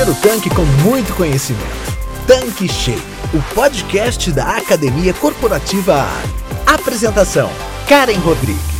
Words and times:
encher 0.00 0.08
o 0.08 0.14
tanque 0.14 0.48
com 0.50 0.64
muito 0.82 1.14
conhecimento. 1.14 1.98
Tanque 2.26 2.68
Cheio, 2.68 3.02
o 3.34 3.54
podcast 3.54 4.32
da 4.32 4.56
Academia 4.56 5.12
Corporativa 5.12 5.94
Ali. 5.94 6.34
Apresentação: 6.66 7.50
Karen 7.86 8.18
Rodrigues. 8.18 8.70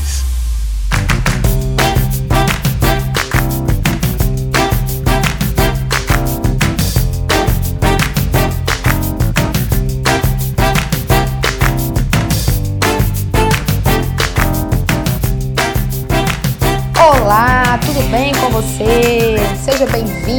Olá, 16.98 17.78
tudo 17.84 18.02
bem 18.10 18.32
com 18.36 18.50
você? 18.50 19.36
Seja 19.62 19.86
bem-vindo, 19.86 20.29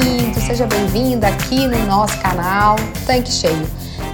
seja 0.61 0.67
bem-vinda 0.67 1.27
aqui 1.27 1.65
no 1.65 1.85
nosso 1.87 2.19
canal 2.21 2.75
Tanque 3.07 3.31
Cheio. 3.31 3.67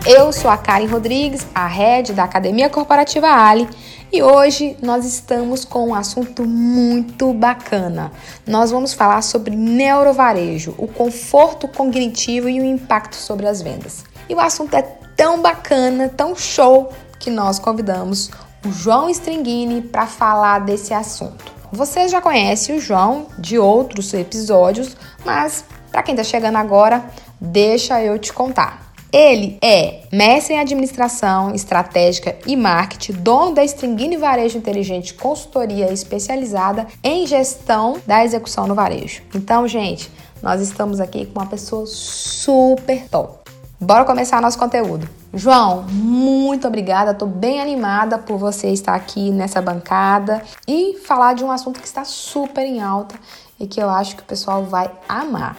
Eu 0.05 0.31
sou 0.31 0.49
a 0.49 0.57
Karen 0.57 0.85
Rodrigues, 0.85 1.45
a 1.53 1.67
head 1.67 2.13
da 2.13 2.23
Academia 2.23 2.69
Corporativa 2.69 3.27
Ali, 3.27 3.67
e 4.13 4.23
hoje 4.23 4.77
nós 4.81 5.05
estamos 5.05 5.65
com 5.65 5.89
um 5.89 5.95
assunto 5.95 6.45
muito 6.45 7.33
bacana. 7.33 8.13
Nós 8.45 8.71
vamos 8.71 8.93
falar 8.93 9.21
sobre 9.23 9.57
neurovarejo, 9.57 10.73
o 10.77 10.87
conforto 10.87 11.67
cognitivo 11.67 12.47
e 12.47 12.61
o 12.61 12.63
impacto 12.63 13.17
sobre 13.17 13.45
as 13.45 13.61
vendas. 13.61 14.05
E 14.29 14.33
o 14.33 14.39
assunto 14.39 14.73
é 14.73 14.83
tão 15.17 15.41
bacana, 15.41 16.07
tão 16.07 16.33
show, 16.33 16.93
que 17.19 17.29
nós 17.29 17.59
convidamos 17.59 18.31
o 18.65 18.71
João 18.71 19.09
Stringini 19.09 19.81
para 19.81 20.07
falar 20.07 20.59
desse 20.59 20.93
assunto. 20.93 21.57
Você 21.73 22.07
já 22.07 22.21
conhece 22.21 22.71
o 22.71 22.79
João 22.79 23.27
de 23.37 23.59
outros 23.59 24.13
episódios, 24.13 24.95
mas 25.25 25.65
para 25.97 26.03
quem 26.03 26.13
está 26.13 26.23
chegando 26.23 26.57
agora, 26.57 27.03
deixa 27.41 27.99
eu 28.03 28.19
te 28.19 28.31
contar. 28.31 28.93
Ele 29.11 29.57
é 29.63 30.03
mestre 30.11 30.53
em 30.53 30.59
administração 30.59 31.55
estratégica 31.55 32.37
e 32.45 32.55
marketing, 32.55 33.13
dono 33.13 33.55
da 33.55 33.63
Stringini 33.63 34.15
Varejo 34.15 34.59
Inteligente, 34.59 35.15
consultoria 35.15 35.91
especializada 35.91 36.85
em 37.03 37.25
gestão 37.25 37.97
da 38.05 38.23
execução 38.23 38.67
no 38.67 38.75
varejo. 38.75 39.23
Então, 39.33 39.67
gente, 39.67 40.11
nós 40.39 40.61
estamos 40.61 40.99
aqui 40.99 41.25
com 41.25 41.39
uma 41.39 41.47
pessoa 41.47 41.87
super 41.87 43.09
top. 43.09 43.39
Bora 43.81 44.05
começar 44.05 44.39
nosso 44.39 44.59
conteúdo. 44.59 45.09
João, 45.33 45.81
muito 45.89 46.67
obrigada. 46.67 47.09
Estou 47.09 47.27
bem 47.27 47.59
animada 47.59 48.19
por 48.19 48.37
você 48.37 48.67
estar 48.67 48.93
aqui 48.93 49.31
nessa 49.31 49.63
bancada 49.63 50.43
e 50.67 50.99
falar 51.07 51.33
de 51.33 51.43
um 51.43 51.49
assunto 51.49 51.79
que 51.79 51.87
está 51.87 52.05
super 52.05 52.63
em 52.63 52.83
alta 52.83 53.15
e 53.59 53.65
que 53.65 53.81
eu 53.81 53.89
acho 53.89 54.15
que 54.15 54.21
o 54.21 54.25
pessoal 54.25 54.63
vai 54.63 54.91
amar. 55.09 55.57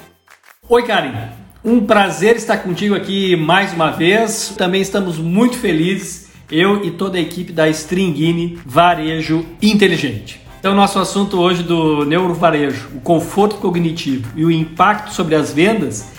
Oi, 0.70 0.82
Karen. 0.82 1.30
Um 1.64 1.86
prazer 1.86 2.36
estar 2.36 2.58
contigo 2.58 2.94
aqui 2.94 3.34
mais 3.34 3.72
uma 3.72 3.90
vez. 3.90 4.54
Também 4.54 4.82
estamos 4.82 5.16
muito 5.16 5.56
felizes, 5.56 6.28
eu 6.52 6.84
e 6.84 6.90
toda 6.90 7.16
a 7.16 7.20
equipe 7.22 7.54
da 7.54 7.70
Stringini 7.70 8.58
Varejo 8.66 9.46
Inteligente. 9.62 10.42
Então, 10.60 10.74
nosso 10.74 10.98
assunto 10.98 11.40
hoje 11.40 11.62
do 11.62 12.04
neurovarejo, 12.04 12.90
o 12.94 13.00
conforto 13.00 13.56
cognitivo 13.56 14.30
e 14.36 14.44
o 14.44 14.50
impacto 14.50 15.14
sobre 15.14 15.34
as 15.34 15.54
vendas 15.54 16.10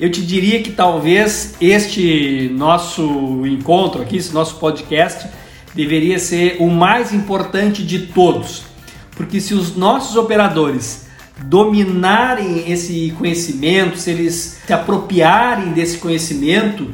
eu 0.00 0.10
te 0.10 0.22
diria 0.22 0.62
que 0.62 0.72
talvez 0.72 1.56
este 1.60 2.50
nosso 2.54 3.46
encontro 3.46 4.00
aqui, 4.00 4.16
esse 4.16 4.32
nosso 4.32 4.56
podcast, 4.56 5.28
deveria 5.74 6.18
ser 6.18 6.56
o 6.58 6.70
mais 6.70 7.12
importante 7.12 7.84
de 7.84 8.06
todos. 8.06 8.62
Porque 9.14 9.42
se 9.42 9.52
os 9.52 9.76
nossos 9.76 10.16
operadores 10.16 11.09
dominarem 11.44 12.70
esse 12.70 13.14
conhecimento, 13.18 13.98
se 13.98 14.10
eles 14.10 14.60
se 14.66 14.72
apropriarem 14.72 15.72
desse 15.72 15.98
conhecimento, 15.98 16.90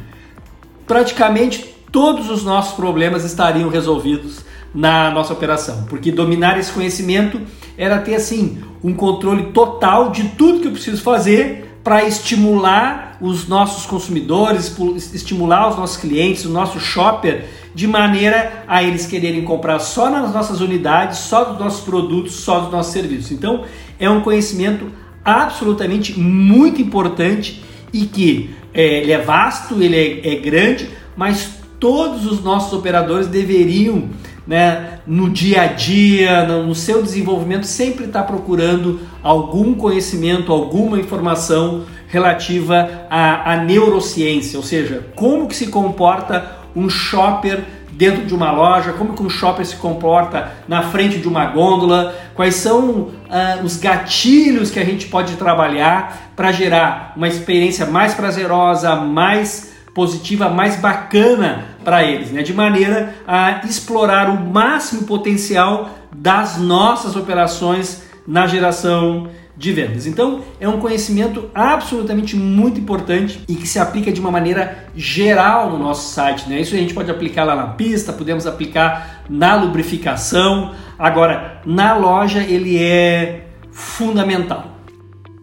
praticamente 0.87 1.75
todos 1.91 2.31
os 2.31 2.45
nossos 2.45 2.75
problemas 2.75 3.25
estariam 3.25 3.69
resolvidos 3.69 4.45
na 4.75 5.11
nossa 5.11 5.33
operação. 5.33 5.85
Porque 5.89 6.13
dominar 6.13 6.59
esse 6.59 6.71
conhecimento 6.71 7.41
era 7.77 7.99
ter 7.99 8.15
assim 8.15 8.59
um 8.83 8.95
controle 8.95 9.53
total 9.53 10.11
de 10.11 10.25
tudo 10.31 10.61
que 10.61 10.69
eu 10.69 10.73
preciso 10.73 11.03
fazer 11.03 11.79
para 11.83 12.05
estimular 12.05 13.17
os 13.21 13.49
nossos 13.49 13.87
consumidores, 13.87 14.77
estimular 15.15 15.71
os 15.71 15.77
nossos 15.77 15.97
clientes, 15.97 16.45
o 16.45 16.51
nosso 16.51 16.79
shopper, 16.79 17.47
de 17.77 17.87
maneira 17.87 18.65
a 18.67 18.83
eles 18.83 19.05
quererem 19.05 19.45
comprar 19.45 19.79
só 19.81 20.09
nas 20.09 20.33
nossas 20.33 20.63
unidades, 20.63 21.19
só 21.19 21.45
dos 21.45 21.59
nossos 21.59 21.85
produtos, 21.85 22.33
só 22.33 22.61
dos 22.61 22.73
nossos 22.73 22.91
serviços. 22.91 23.33
Então, 23.33 23.65
é 24.01 24.09
um 24.09 24.23
conhecimento 24.23 24.91
absolutamente 25.23 26.19
muito 26.19 26.81
importante 26.81 27.63
e 27.93 28.07
que 28.07 28.57
é, 28.73 29.03
ele 29.03 29.13
é 29.13 29.19
vasto, 29.19 29.75
ele 29.83 29.95
é, 29.95 30.33
é 30.33 30.37
grande, 30.37 30.89
mas 31.15 31.51
todos 31.79 32.25
os 32.25 32.43
nossos 32.43 32.73
operadores 32.73 33.27
deveriam 33.27 34.09
né, 34.47 35.01
no 35.07 35.29
dia 35.29 35.61
a 35.61 35.67
dia, 35.67 36.47
no 36.47 36.75
seu 36.75 37.03
desenvolvimento, 37.03 37.67
sempre 37.67 38.07
está 38.07 38.23
procurando 38.23 39.01
algum 39.23 39.75
conhecimento, 39.75 40.51
alguma 40.51 40.99
informação 40.99 41.85
relativa 42.09 43.07
à, 43.11 43.53
à, 43.53 43.57
neurociência, 43.59 44.59
ou 44.59 44.65
seja, 44.65 45.09
como 45.15 45.47
que 45.47 45.55
se 45.55 45.67
comporta 45.67 46.56
um 46.77 46.91
shopper 46.91 47.65
dentro 47.91 48.27
de 48.27 48.35
uma 48.35 48.53
loja, 48.53 48.93
como 48.93 49.15
que 49.15 49.23
um 49.23 49.31
shopper 49.31 49.65
se 49.65 49.77
comporta 49.77 50.53
na 50.69 50.83
frente 50.83 51.19
de 51.19 51.27
uma 51.27 51.47
gôndola, 51.47 52.15
quais 52.35 52.57
são 52.57 52.91
uh, 52.91 53.65
os 53.65 53.79
gatilhos 53.79 54.71
que 54.71 54.79
a 54.79 54.85
gente 54.85 55.07
pode 55.07 55.35
trabalhar 55.37 56.31
para 56.37 56.53
gerar 56.53 57.15
uma 57.17 57.27
experiência 57.27 57.87
mais 57.87 58.13
prazerosa, 58.13 58.95
mais 58.97 59.75
positiva, 59.95 60.51
mais 60.51 60.77
bacana 60.77 61.69
para 61.83 62.05
eles, 62.05 62.31
né? 62.31 62.43
de 62.43 62.53
maneira 62.53 63.15
a 63.27 63.63
explorar 63.65 64.29
o 64.29 64.39
máximo 64.39 65.05
potencial 65.05 65.89
das 66.15 66.59
nossas 66.59 67.17
operações 67.17 68.03
na 68.27 68.47
geração 68.47 69.29
de 69.57 69.73
vendas. 69.73 70.07
Então, 70.07 70.43
é 70.61 70.69
um 70.69 70.79
conhecimento 70.79 71.51
absolutamente 71.55 72.37
muito 72.37 72.79
importante 72.79 73.41
e 73.49 73.55
que 73.55 73.67
se 73.67 73.79
aplica 73.79 74.13
de 74.13 74.21
uma 74.21 74.31
maneira 74.31 74.87
geral 74.95 75.71
no 75.71 75.79
nosso 75.79 76.13
site. 76.13 76.49
Né? 76.49 76.61
Isso 76.61 76.75
a 76.75 76.79
gente 76.79 76.93
pode 76.93 77.11
aplicar 77.11 77.45
lá 77.45 77.57
na 77.57 77.69
pista, 77.69 78.13
podemos 78.13 78.47
aplicar 78.47 79.25
na 79.29 79.55
lubrificação. 79.57 80.75
Agora, 80.99 81.63
na 81.65 81.97
loja, 81.97 82.43
ele 82.43 82.83
é 82.83 83.47
fundamental. 83.71 84.77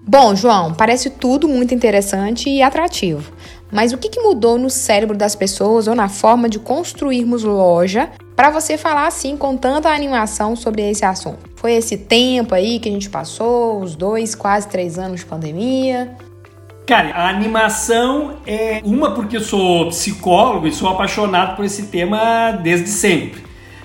Bom, 0.06 0.35
João, 0.35 0.74
parece 0.74 1.09
tudo 1.09 1.47
muito 1.47 1.74
interessante 1.74 2.50
e 2.50 2.62
atrativo. 2.62 3.31
Mas 3.72 3.91
o 3.91 3.97
que, 3.97 4.19
mudou 4.19 4.59
no 4.59 4.69
cérebro 4.69 5.18
das 5.18 5.35
pessoas 5.35 5.88
ou 5.88 5.95
na 5.95 6.07
forma 6.07 6.47
de 6.47 6.59
construirmos 6.59 7.44
loja 7.44 8.09
para 8.35 8.49
você 8.49 8.77
falar 8.77 9.07
assim 9.07 9.38
com 9.38 9.55
tanta 9.55 9.89
animação 9.89 10.55
sobre 10.55 10.89
esse 10.89 11.05
assunto? 11.05 11.39
Foi 11.55 11.73
esse 11.73 11.97
tempo 11.97 12.55
aí 12.55 12.79
que 12.79 12.89
a 12.89 12.91
gente 12.91 13.09
passou, 13.09 13.81
os 13.81 13.95
dois, 13.95 14.35
quase 14.35 14.67
três 14.67 14.97
anos 14.97 15.21
de 15.21 15.25
pandemia? 15.25 16.16
Cara, 16.85 17.11
a 17.16 17.29
animação 17.29 18.35
é 18.45 18.81
uma 18.83 19.11
porque 19.11 19.38
eu 19.38 19.41
sou 19.41 19.88
psicólogo 19.88 20.67
e 20.67 20.71
sou 20.71 20.89
apaixonado 20.89 21.55
por 21.55 21.63
esse 21.63 21.83
tema 21.83 22.51
desde 22.51 22.89
sempre. 22.89 23.44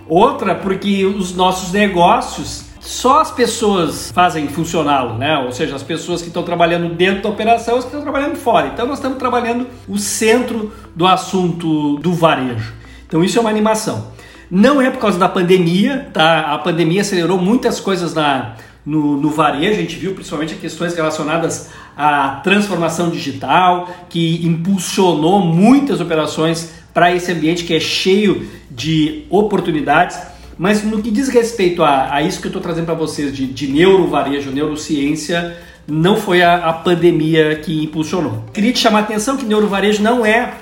Outra 0.09 0.55
porque 0.55 1.05
os 1.05 1.35
nossos 1.35 1.71
negócios 1.71 2.65
só 2.81 3.21
as 3.21 3.31
pessoas 3.31 4.11
fazem 4.11 4.49
funcioná-lo, 4.49 5.19
né? 5.19 5.39
Ou 5.39 5.53
seja, 5.53 5.77
as 5.77 5.83
pessoas 5.83 6.23
que 6.23 6.29
estão 6.29 6.43
trabalhando 6.43 6.95
dentro 6.95 7.23
da 7.23 7.29
operação 7.29 7.77
as 7.77 7.85
que 7.85 7.91
estão 7.91 8.01
trabalhando 8.01 8.37
fora. 8.37 8.69
Então 8.69 8.87
nós 8.87 8.99
estamos 8.99 9.19
trabalhando 9.19 9.67
o 9.87 9.99
centro 9.99 10.73
do 10.97 11.07
assunto 11.07 11.99
do 11.99 12.15
varejo. 12.15 12.73
Então 13.07 13.23
isso 13.23 13.39
é 13.39 13.41
uma 13.41 13.51
animação. 13.51 14.11
Não 14.51 14.81
é 14.81 14.91
por 14.91 15.01
causa 15.01 15.19
da 15.19 15.29
pandemia, 15.29 16.09
tá? 16.13 16.55
A 16.55 16.59
pandemia 16.59 17.03
acelerou 17.03 17.39
muitas 17.39 17.81
coisas 17.81 18.15
na, 18.15 18.57
no, 18.85 19.21
no, 19.21 19.31
varejo, 19.31 19.79
a 19.79 19.83
gente 19.83 19.97
viu 19.97 20.15
principalmente 20.15 20.55
questões 20.55 20.95
relacionadas 20.95 21.69
à 21.97 22.41
transformação 22.43 23.11
digital, 23.11 23.91
que 24.09 24.47
impulsionou 24.47 25.41
muitas 25.41 26.01
operações 26.01 26.73
para 26.95 27.15
esse 27.15 27.31
ambiente 27.31 27.65
que 27.65 27.75
é 27.75 27.81
cheio 27.81 28.49
de 28.71 29.27
oportunidades. 29.29 30.19
Mas 30.57 30.83
no 30.83 31.03
que 31.03 31.11
diz 31.11 31.29
respeito 31.29 31.85
a, 31.85 32.15
a 32.15 32.23
isso 32.23 32.41
que 32.41 32.47
eu 32.47 32.51
estou 32.51 32.63
trazendo 32.63 32.87
para 32.87 32.95
vocês 32.95 33.37
de, 33.37 33.47
de 33.47 33.69
neurovarejo, 33.69 34.51
neurociência, 34.51 35.57
não 35.87 36.17
foi 36.17 36.43
a, 36.43 36.57
a, 36.57 36.73
pandemia 36.73 37.57
que 37.57 37.85
impulsionou. 37.85 38.45
Queria 38.53 38.73
te 38.73 38.79
chamar 38.79 39.01
a 39.01 39.03
atenção 39.03 39.37
que 39.37 39.45
neurovarejo 39.45 40.03
não 40.03 40.25
é 40.27 40.55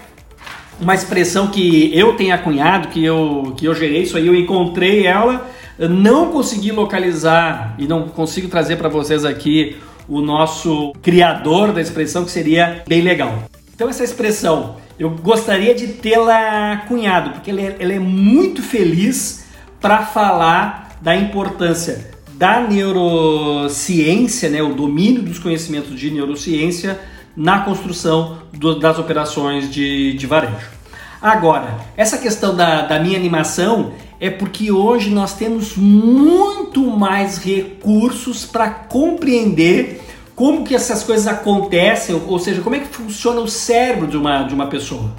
uma 0.80 0.94
expressão 0.94 1.48
que 1.48 1.90
eu 1.96 2.14
tenha 2.14 2.36
cunhado, 2.38 2.88
que 2.88 3.04
eu, 3.04 3.54
que 3.56 3.66
eu 3.66 3.74
gerei, 3.74 4.02
isso 4.02 4.16
aí 4.16 4.26
eu 4.26 4.34
encontrei 4.34 5.06
ela, 5.06 5.50
não 5.78 6.30
consegui 6.30 6.72
localizar 6.72 7.74
e 7.78 7.86
não 7.86 8.08
consigo 8.08 8.48
trazer 8.48 8.76
para 8.76 8.88
vocês 8.88 9.24
aqui 9.24 9.76
o 10.08 10.20
nosso 10.20 10.92
criador 11.02 11.72
da 11.72 11.80
expressão, 11.80 12.24
que 12.24 12.30
seria 12.30 12.82
bem 12.86 13.02
legal. 13.02 13.44
Então 13.74 13.88
essa 13.88 14.04
expressão, 14.04 14.76
eu 14.98 15.10
gostaria 15.10 15.74
de 15.74 15.88
tê-la 15.88 16.84
cunhado, 16.88 17.30
porque 17.30 17.50
ela 17.50 17.60
é, 17.60 17.76
ela 17.78 17.92
é 17.92 17.98
muito 17.98 18.62
feliz 18.62 19.46
para 19.80 20.02
falar 20.02 20.96
da 21.00 21.14
importância 21.16 22.14
da 22.36 22.60
neurociência, 22.60 24.50
né, 24.50 24.62
o 24.62 24.74
domínio 24.74 25.22
dos 25.22 25.38
conhecimentos 25.38 25.98
de 25.98 26.10
neurociência 26.10 27.00
na 27.36 27.60
construção 27.60 28.38
do, 28.52 28.78
das 28.78 28.98
operações 28.98 29.70
de, 29.70 30.14
de 30.14 30.26
varejo. 30.26 30.76
Agora, 31.20 31.80
essa 31.96 32.18
questão 32.18 32.54
da, 32.54 32.82
da 32.82 32.98
minha 32.98 33.18
animação 33.18 33.92
é 34.20 34.30
porque 34.30 34.70
hoje 34.72 35.10
nós 35.10 35.34
temos 35.34 35.76
muito 35.76 36.86
mais 36.86 37.38
recursos 37.38 38.46
para 38.46 38.70
compreender 38.70 40.02
como 40.34 40.64
que 40.64 40.74
essas 40.74 41.02
coisas 41.02 41.26
acontecem, 41.26 42.20
ou 42.26 42.38
seja, 42.38 42.60
como 42.60 42.76
é 42.76 42.80
que 42.80 42.86
funciona 42.86 43.40
o 43.40 43.48
cérebro 43.48 44.06
de 44.06 44.16
uma, 44.16 44.42
de 44.42 44.54
uma 44.54 44.66
pessoa. 44.66 45.12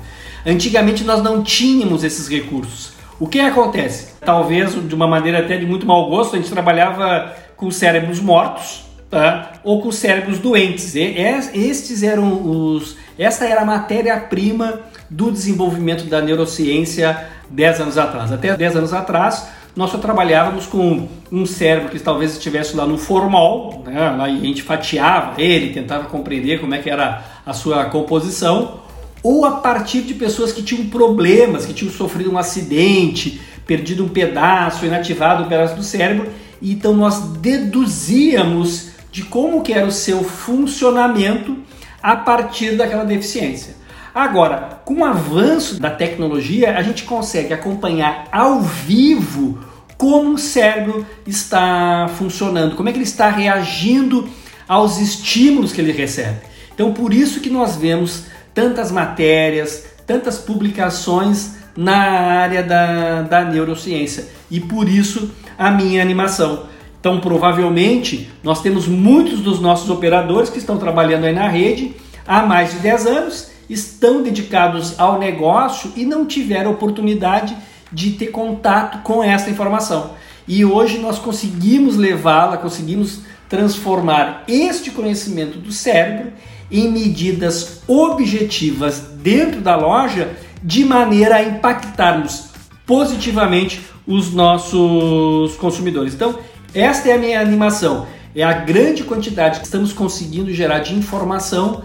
Antigamente 0.45 1.03
nós 1.03 1.21
não 1.21 1.43
tínhamos 1.43 2.03
esses 2.03 2.27
recursos. 2.27 2.93
O 3.19 3.27
que 3.27 3.39
acontece? 3.39 4.13
Talvez 4.23 4.73
de 4.87 4.93
uma 4.93 5.07
maneira 5.07 5.39
até 5.39 5.57
de 5.57 5.65
muito 5.65 5.85
mau 5.85 6.07
gosto, 6.07 6.35
a 6.35 6.39
gente 6.39 6.51
trabalhava 6.51 7.35
com 7.55 7.71
cérebros 7.71 8.19
mortos, 8.19 8.86
tá? 9.09 9.53
ou 9.63 9.81
com 9.81 9.91
cérebros 9.91 10.39
doentes. 10.39 10.95
Estes 10.95 12.03
eram 12.03 12.49
os, 12.49 12.97
essa 13.17 13.45
era 13.45 13.61
a 13.61 13.65
matéria-prima 13.65 14.81
do 15.09 15.31
desenvolvimento 15.31 16.05
da 16.05 16.21
neurociência 16.21 17.27
10 17.49 17.81
anos 17.81 17.97
atrás. 17.97 18.31
Até 18.31 18.55
10 18.55 18.75
anos 18.75 18.93
atrás, 18.93 19.47
nós 19.75 19.91
só 19.91 19.97
trabalhávamos 19.97 20.65
com 20.65 21.07
um 21.31 21.45
cérebro 21.45 21.89
que 21.89 21.99
talvez 21.99 22.33
estivesse 22.33 22.75
lá 22.75 22.85
no 22.85 22.97
formol, 22.97 23.83
né? 23.85 24.09
lá 24.17 24.25
a 24.25 24.29
gente 24.29 24.63
fatiava 24.63 25.39
ele, 25.39 25.73
tentava 25.73 26.05
compreender 26.05 26.59
como 26.59 26.73
é 26.73 26.79
que 26.79 26.89
era 26.89 27.23
a 27.45 27.53
sua 27.53 27.85
composição, 27.85 28.79
ou 29.21 29.45
a 29.45 29.51
partir 29.57 30.01
de 30.01 30.13
pessoas 30.13 30.51
que 30.51 30.63
tinham 30.63 30.87
problemas, 30.87 31.65
que 31.65 31.73
tinham 31.73 31.91
sofrido 31.91 32.31
um 32.31 32.37
acidente, 32.37 33.39
perdido 33.65 34.03
um 34.03 34.09
pedaço, 34.09 34.85
inativado 34.85 35.43
um 35.43 35.47
pedaço 35.47 35.75
do 35.75 35.83
cérebro, 35.83 36.29
então 36.61 36.93
nós 36.93 37.19
deduzíamos 37.37 38.96
de 39.17 39.23
como 39.23 39.63
que 39.63 39.73
era 39.73 39.87
o 39.87 39.91
seu 39.91 40.23
funcionamento 40.23 41.57
a 42.03 42.15
partir 42.15 42.77
daquela 42.77 43.03
deficiência. 43.03 43.75
Agora, 44.13 44.79
com 44.85 44.99
o 44.99 45.03
avanço 45.03 45.79
da 45.79 45.89
tecnologia, 45.89 46.77
a 46.77 46.83
gente 46.83 47.01
consegue 47.01 47.51
acompanhar 47.51 48.27
ao 48.31 48.61
vivo 48.61 49.57
como 49.97 50.33
o 50.33 50.37
cérebro 50.37 51.03
está 51.25 52.07
funcionando, 52.15 52.75
como 52.75 52.89
é 52.89 52.91
que 52.91 52.99
ele 52.99 53.05
está 53.05 53.27
reagindo 53.31 54.29
aos 54.67 54.99
estímulos 54.99 55.73
que 55.73 55.81
ele 55.81 55.91
recebe. 55.91 56.37
Então, 56.75 56.93
por 56.93 57.11
isso 57.11 57.39
que 57.39 57.49
nós 57.49 57.75
vemos 57.75 58.25
tantas 58.53 58.91
matérias, 58.91 59.83
tantas 60.05 60.37
publicações 60.37 61.55
na 61.75 61.97
área 61.97 62.61
da, 62.61 63.23
da 63.23 63.43
neurociência 63.43 64.27
e 64.51 64.59
por 64.59 64.87
isso 64.87 65.31
a 65.57 65.71
minha 65.71 66.03
animação. 66.03 66.76
Então, 67.07 67.21
provavelmente, 67.21 68.29
nós 68.43 68.61
temos 68.61 68.85
muitos 68.85 69.39
dos 69.39 69.61
nossos 69.61 69.89
operadores 69.89 70.49
que 70.49 70.57
estão 70.57 70.77
trabalhando 70.77 71.23
aí 71.23 71.33
na 71.33 71.47
rede 71.47 71.95
há 72.27 72.45
mais 72.45 72.73
de 72.73 72.79
10 72.79 73.05
anos, 73.07 73.47
estão 73.69 74.21
dedicados 74.21 74.99
ao 74.99 75.17
negócio 75.17 75.93
e 75.95 76.03
não 76.03 76.25
tiveram 76.25 76.71
oportunidade 76.71 77.55
de 77.93 78.11
ter 78.11 78.27
contato 78.27 79.03
com 79.03 79.23
essa 79.23 79.49
informação. 79.49 80.15
E 80.45 80.65
hoje 80.65 80.97
nós 80.97 81.17
conseguimos 81.17 81.95
levá-la, 81.95 82.57
conseguimos 82.57 83.21
transformar 83.47 84.43
este 84.45 84.91
conhecimento 84.91 85.59
do 85.59 85.71
cérebro 85.71 86.33
em 86.69 86.91
medidas 86.91 87.83
objetivas 87.87 88.99
dentro 89.23 89.61
da 89.61 89.77
loja 89.77 90.35
de 90.61 90.83
maneira 90.83 91.37
a 91.37 91.43
impactarmos 91.43 92.49
positivamente 92.85 93.79
os 94.05 94.33
nossos 94.33 95.55
consumidores. 95.55 96.13
Então, 96.13 96.37
esta 96.79 97.09
é 97.09 97.13
a 97.13 97.17
minha 97.17 97.41
animação. 97.41 98.07
É 98.35 98.43
a 98.43 98.53
grande 98.53 99.03
quantidade 99.03 99.59
que 99.59 99.65
estamos 99.65 99.91
conseguindo 99.91 100.53
gerar 100.53 100.79
de 100.79 100.93
informação 100.93 101.81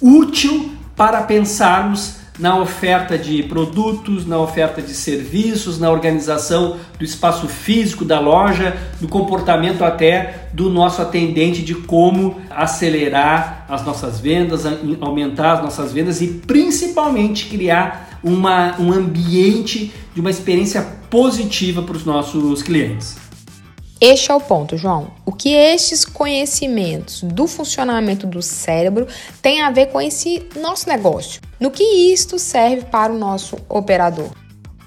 útil 0.00 0.72
para 0.96 1.22
pensarmos 1.22 2.22
na 2.38 2.58
oferta 2.58 3.18
de 3.18 3.42
produtos, 3.42 4.26
na 4.26 4.38
oferta 4.38 4.80
de 4.80 4.94
serviços, 4.94 5.78
na 5.78 5.90
organização 5.90 6.78
do 6.98 7.04
espaço 7.04 7.46
físico 7.46 8.04
da 8.04 8.18
loja, 8.18 8.74
no 9.00 9.08
comportamento 9.08 9.84
até 9.84 10.48
do 10.52 10.70
nosso 10.70 11.02
atendente 11.02 11.62
de 11.62 11.74
como 11.74 12.40
acelerar 12.50 13.66
as 13.68 13.84
nossas 13.84 14.18
vendas, 14.18 14.64
aumentar 15.00 15.52
as 15.52 15.62
nossas 15.62 15.92
vendas 15.92 16.22
e 16.22 16.28
principalmente 16.28 17.46
criar 17.46 18.18
uma, 18.24 18.80
um 18.80 18.92
ambiente 18.92 19.92
de 20.14 20.20
uma 20.20 20.30
experiência 20.30 20.82
positiva 21.10 21.82
para 21.82 21.96
os 21.96 22.04
nossos 22.04 22.62
clientes. 22.62 23.21
Este 24.04 24.32
é 24.32 24.34
o 24.34 24.40
ponto, 24.40 24.76
João. 24.76 25.12
O 25.24 25.30
que 25.30 25.50
estes 25.50 26.04
conhecimentos 26.04 27.22
do 27.22 27.46
funcionamento 27.46 28.26
do 28.26 28.42
cérebro 28.42 29.06
têm 29.40 29.62
a 29.62 29.70
ver 29.70 29.92
com 29.92 30.00
esse 30.00 30.42
nosso 30.60 30.88
negócio? 30.88 31.40
No 31.60 31.70
que 31.70 31.84
isto 32.12 32.36
serve 32.36 32.82
para 32.86 33.12
o 33.12 33.16
nosso 33.16 33.56
operador? 33.68 34.30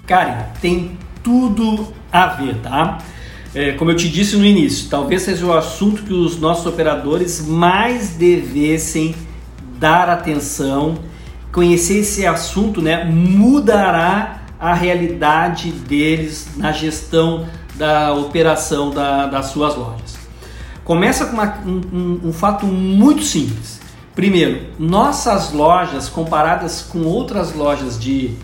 Karen, 0.06 0.44
tem 0.60 0.98
tudo 1.24 1.94
a 2.12 2.26
ver, 2.26 2.60
tá? 2.60 2.98
É, 3.54 3.72
como 3.72 3.90
eu 3.90 3.96
te 3.96 4.06
disse 4.10 4.36
no 4.36 4.44
início, 4.44 4.90
talvez 4.90 5.22
seja 5.22 5.46
o 5.46 5.56
assunto 5.56 6.02
que 6.02 6.12
os 6.12 6.38
nossos 6.38 6.66
operadores 6.66 7.40
mais 7.40 8.10
devessem 8.10 9.14
dar 9.78 10.10
atenção. 10.10 10.98
Conhecer 11.50 12.00
esse 12.00 12.26
assunto 12.26 12.82
né, 12.82 13.02
mudará 13.06 14.45
a 14.58 14.74
realidade 14.74 15.70
deles 15.70 16.48
na 16.56 16.72
gestão 16.72 17.46
da 17.74 18.14
operação 18.14 18.90
da, 18.90 19.26
das 19.26 19.46
suas 19.46 19.74
lojas. 19.74 20.16
Começa 20.84 21.26
com 21.26 21.32
uma, 21.32 21.58
um, 21.66 22.20
um, 22.28 22.32
fato 22.32 22.64
muito 22.64 23.22
simples. 23.22 23.80
Primeiro, 24.14 24.68
nossas 24.78 25.52
lojas, 25.52 26.08
comparadas 26.08 26.80
com 26.80 27.02
outras 27.02 27.52
lojas 27.54 27.98
de 27.98 28.34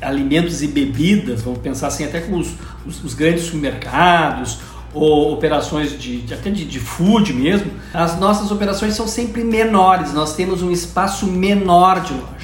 alimentos 0.00 0.62
e 0.62 0.66
bebidas, 0.66 1.42
vamos 1.42 1.60
pensar 1.60 1.86
assim, 1.86 2.04
até 2.04 2.20
com 2.20 2.38
os, 2.38 2.54
os, 2.84 3.02
os 3.02 3.14
grandes 3.14 3.44
supermercados 3.44 4.58
ou 4.92 5.32
operações 5.32 5.98
de, 5.98 6.22
de 6.22 6.34
até 6.34 6.50
de, 6.50 6.64
de, 6.64 6.80
food 6.80 7.32
mesmo, 7.32 7.70
as 7.92 8.18
nossas 8.18 8.50
operações 8.50 8.94
são 8.94 9.06
sempre 9.06 9.44
menores, 9.44 10.12
nós 10.12 10.34
temos 10.34 10.62
um 10.62 10.70
espaço 10.70 11.26
menor 11.26 12.00
de 12.00 12.14
loja. 12.14 12.35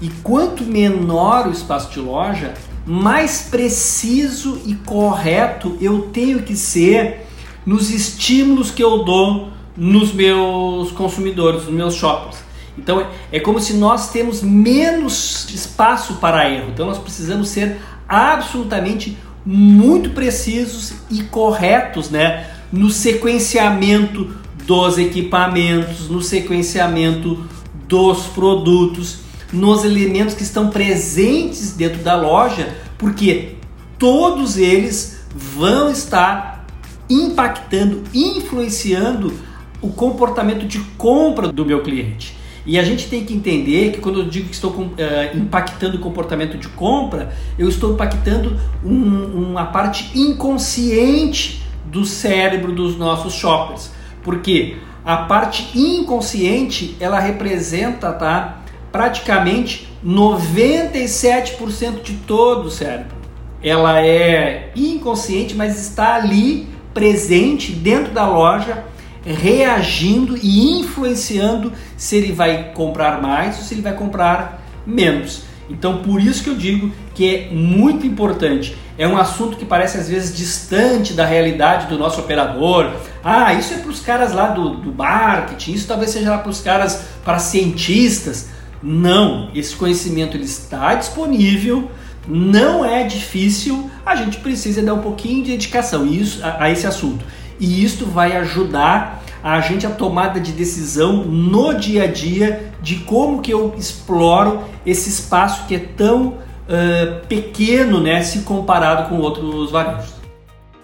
E 0.00 0.08
quanto 0.22 0.64
menor 0.64 1.48
o 1.48 1.50
espaço 1.50 1.90
de 1.92 2.00
loja, 2.00 2.54
mais 2.86 3.48
preciso 3.50 4.62
e 4.64 4.74
correto 4.74 5.76
eu 5.80 6.02
tenho 6.12 6.42
que 6.42 6.56
ser 6.56 7.26
nos 7.66 7.90
estímulos 7.90 8.70
que 8.70 8.82
eu 8.82 9.04
dou 9.04 9.50
nos 9.76 10.12
meus 10.12 10.90
consumidores, 10.92 11.64
nos 11.64 11.74
meus 11.74 11.94
shoppers. 11.94 12.38
Então 12.78 13.06
é, 13.30 13.40
como 13.40 13.60
se 13.60 13.74
nós 13.74 14.10
temos 14.10 14.40
menos 14.40 15.48
espaço 15.52 16.14
para 16.14 16.48
erro. 16.48 16.70
Então 16.72 16.86
nós 16.86 16.98
precisamos 16.98 17.48
ser 17.48 17.78
absolutamente 18.08 19.18
muito 19.44 20.10
precisos 20.10 20.94
e 21.10 21.22
corretos, 21.24 22.10
né, 22.10 22.46
no 22.72 22.90
sequenciamento 22.90 24.30
dos 24.64 24.98
equipamentos, 24.98 26.08
no 26.08 26.22
sequenciamento 26.22 27.44
dos 27.86 28.26
produtos 28.26 29.27
nos 29.52 29.84
elementos 29.84 30.34
que 30.34 30.42
estão 30.42 30.70
presentes 30.70 31.72
dentro 31.72 32.02
da 32.02 32.16
loja, 32.16 32.76
porque 32.96 33.56
todos 33.98 34.56
eles 34.56 35.20
vão 35.34 35.90
estar 35.90 36.66
impactando, 37.08 38.02
influenciando 38.12 39.32
o 39.80 39.88
comportamento 39.88 40.66
de 40.66 40.78
compra 40.96 41.50
do 41.50 41.64
meu 41.64 41.82
cliente. 41.82 42.36
E 42.66 42.78
a 42.78 42.82
gente 42.82 43.08
tem 43.08 43.24
que 43.24 43.32
entender 43.32 43.92
que 43.92 43.98
quando 43.98 44.20
eu 44.20 44.28
digo 44.28 44.48
que 44.48 44.54
estou 44.54 44.70
uh, 44.72 44.94
impactando 45.34 45.96
o 45.96 46.00
comportamento 46.00 46.58
de 46.58 46.68
compra, 46.68 47.32
eu 47.58 47.66
estou 47.66 47.94
impactando 47.94 48.60
um, 48.84 49.50
uma 49.50 49.64
parte 49.64 50.10
inconsciente 50.14 51.62
do 51.86 52.04
cérebro 52.04 52.72
dos 52.72 52.98
nossos 52.98 53.32
shoppers. 53.32 53.90
Porque 54.22 54.76
a 55.02 55.16
parte 55.16 55.70
inconsciente 55.74 56.94
ela 57.00 57.18
representa 57.18 58.12
tá, 58.12 58.57
praticamente 58.92 59.88
97% 60.04 62.02
de 62.02 62.14
todo 62.14 62.66
o 62.66 62.70
cérebro. 62.70 63.16
Ela 63.62 64.00
é 64.00 64.70
inconsciente, 64.76 65.54
mas 65.54 65.78
está 65.80 66.14
ali 66.14 66.68
presente 66.94 67.72
dentro 67.72 68.12
da 68.12 68.26
loja, 68.26 68.84
reagindo 69.24 70.36
e 70.36 70.80
influenciando 70.80 71.72
se 71.96 72.16
ele 72.16 72.32
vai 72.32 72.72
comprar 72.72 73.20
mais 73.20 73.58
ou 73.58 73.62
se 73.64 73.74
ele 73.74 73.82
vai 73.82 73.94
comprar 73.94 74.62
menos. 74.86 75.42
Então, 75.68 75.98
por 75.98 76.20
isso 76.20 76.42
que 76.42 76.50
eu 76.50 76.54
digo 76.54 76.90
que 77.14 77.34
é 77.34 77.48
muito 77.50 78.06
importante. 78.06 78.76
É 78.96 79.06
um 79.06 79.16
assunto 79.16 79.56
que 79.56 79.64
parece 79.64 79.98
às 79.98 80.08
vezes 80.08 80.36
distante 80.36 81.12
da 81.12 81.26
realidade 81.26 81.86
do 81.86 81.98
nosso 81.98 82.20
operador. 82.20 82.92
Ah, 83.22 83.52
isso 83.54 83.74
é 83.74 83.76
para 83.76 83.90
os 83.90 84.00
caras 84.00 84.32
lá 84.32 84.48
do, 84.48 84.76
do 84.76 84.92
marketing, 84.92 85.72
isso 85.72 85.86
talvez 85.86 86.10
seja 86.10 86.30
lá 86.30 86.38
para 86.38 86.50
os 86.50 86.60
caras, 86.60 87.04
para 87.24 87.38
cientistas. 87.38 88.48
Não, 88.82 89.50
esse 89.54 89.74
conhecimento 89.74 90.36
ele 90.36 90.44
está 90.44 90.94
disponível, 90.94 91.90
não 92.26 92.84
é 92.84 93.04
difícil, 93.04 93.90
a 94.04 94.14
gente 94.14 94.38
precisa 94.38 94.82
dar 94.82 94.94
um 94.94 95.02
pouquinho 95.02 95.42
de 95.42 95.52
dedicação 95.52 96.06
isso, 96.06 96.44
a, 96.44 96.64
a 96.64 96.70
esse 96.70 96.86
assunto. 96.86 97.24
E 97.58 97.82
isto 97.82 98.06
vai 98.06 98.36
ajudar 98.36 99.24
a 99.42 99.60
gente 99.60 99.86
a 99.86 99.90
tomada 99.90 100.40
de 100.40 100.52
decisão 100.52 101.24
no 101.24 101.72
dia 101.74 102.04
a 102.04 102.06
dia 102.06 102.72
de 102.82 102.96
como 102.96 103.40
que 103.40 103.52
eu 103.52 103.74
exploro 103.76 104.62
esse 104.84 105.08
espaço 105.08 105.66
que 105.66 105.74
é 105.74 105.78
tão 105.78 106.28
uh, 106.28 107.26
pequeno, 107.28 108.00
né, 108.00 108.22
se 108.22 108.40
comparado 108.40 109.08
com 109.08 109.18
outros 109.18 109.70
varejos. 109.70 110.18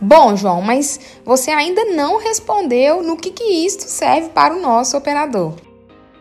Bom, 0.01 0.37
João, 0.37 0.61
mas 0.61 1.01
você 1.25 1.51
ainda 1.51 1.85
não 1.87 2.19
respondeu 2.19 3.03
no 3.03 3.17
que, 3.17 3.31
que 3.31 3.45
isto 3.65 3.85
serve 3.85 4.29
para 4.31 4.55
o 4.55 4.61
nosso 4.61 4.97
operador. 4.97 5.55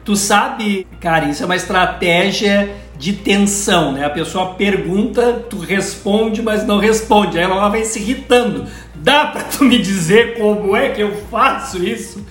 Tu 0.03 0.15
sabe, 0.15 0.85
cara, 0.99 1.25
isso 1.25 1.43
é 1.43 1.45
uma 1.45 1.55
estratégia 1.55 2.75
de 2.97 3.13
tensão, 3.13 3.93
né? 3.93 4.05
A 4.05 4.09
pessoa 4.09 4.53
pergunta, 4.53 5.45
tu 5.49 5.57
responde, 5.57 6.41
mas 6.41 6.65
não 6.65 6.77
responde. 6.77 7.37
Aí 7.37 7.43
ela 7.43 7.69
vai 7.69 7.85
se 7.85 7.99
irritando. 7.99 8.65
Dá 8.95 9.27
para 9.27 9.43
tu 9.43 9.63
me 9.63 9.77
dizer 9.77 10.37
como 10.37 10.75
é 10.75 10.89
que 10.89 11.01
eu 11.01 11.15
faço 11.29 11.83
isso? 11.83 12.25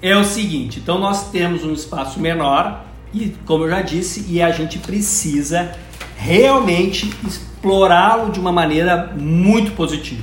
É 0.00 0.16
o 0.16 0.24
seguinte, 0.24 0.80
então 0.80 0.98
nós 0.98 1.30
temos 1.30 1.64
um 1.64 1.72
espaço 1.72 2.20
menor 2.20 2.84
e, 3.12 3.34
como 3.46 3.64
eu 3.64 3.70
já 3.70 3.80
disse, 3.80 4.26
e 4.28 4.42
a 4.42 4.50
gente 4.50 4.78
precisa 4.78 5.72
realmente 6.16 7.10
explorá-lo 7.26 8.30
de 8.30 8.38
uma 8.38 8.52
maneira 8.52 9.14
muito 9.16 9.72
positiva. 9.72 10.22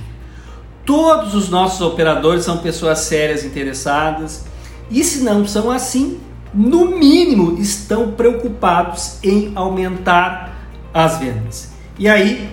Todos 0.86 1.34
os 1.34 1.50
nossos 1.50 1.82
operadores 1.82 2.44
são 2.44 2.58
pessoas 2.58 3.00
sérias 3.00 3.44
interessadas 3.44 4.46
e 4.90 5.04
se 5.04 5.24
não 5.24 5.48
são 5.48 5.72
assim, 5.72 6.20
no 6.54 6.98
mínimo 6.98 7.58
estão 7.60 8.12
preocupados 8.12 9.18
em 9.24 9.52
aumentar 9.56 10.68
as 10.94 11.18
vendas. 11.18 11.72
E 11.98 12.10
aí 12.10 12.50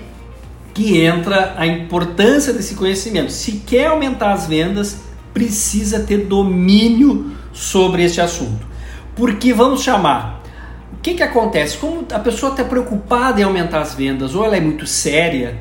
que 0.78 1.00
entra 1.00 1.54
a 1.56 1.66
importância 1.66 2.52
desse 2.52 2.76
conhecimento. 2.76 3.32
Se 3.32 3.52
quer 3.66 3.86
aumentar 3.88 4.32
as 4.32 4.46
vendas, 4.46 4.98
precisa 5.34 6.00
ter 6.00 6.26
domínio 6.26 7.32
sobre 7.52 8.04
esse 8.04 8.20
assunto. 8.20 8.64
Porque 9.16 9.52
vamos 9.52 9.82
chamar, 9.82 10.40
o 10.92 10.98
que, 11.02 11.14
que 11.14 11.22
acontece? 11.24 11.76
Como 11.78 12.06
a 12.12 12.18
pessoa 12.20 12.52
está 12.52 12.62
preocupada 12.62 13.40
em 13.40 13.42
aumentar 13.42 13.80
as 13.80 13.92
vendas 13.92 14.36
ou 14.36 14.44
ela 14.44 14.56
é 14.56 14.60
muito 14.60 14.86
séria, 14.86 15.58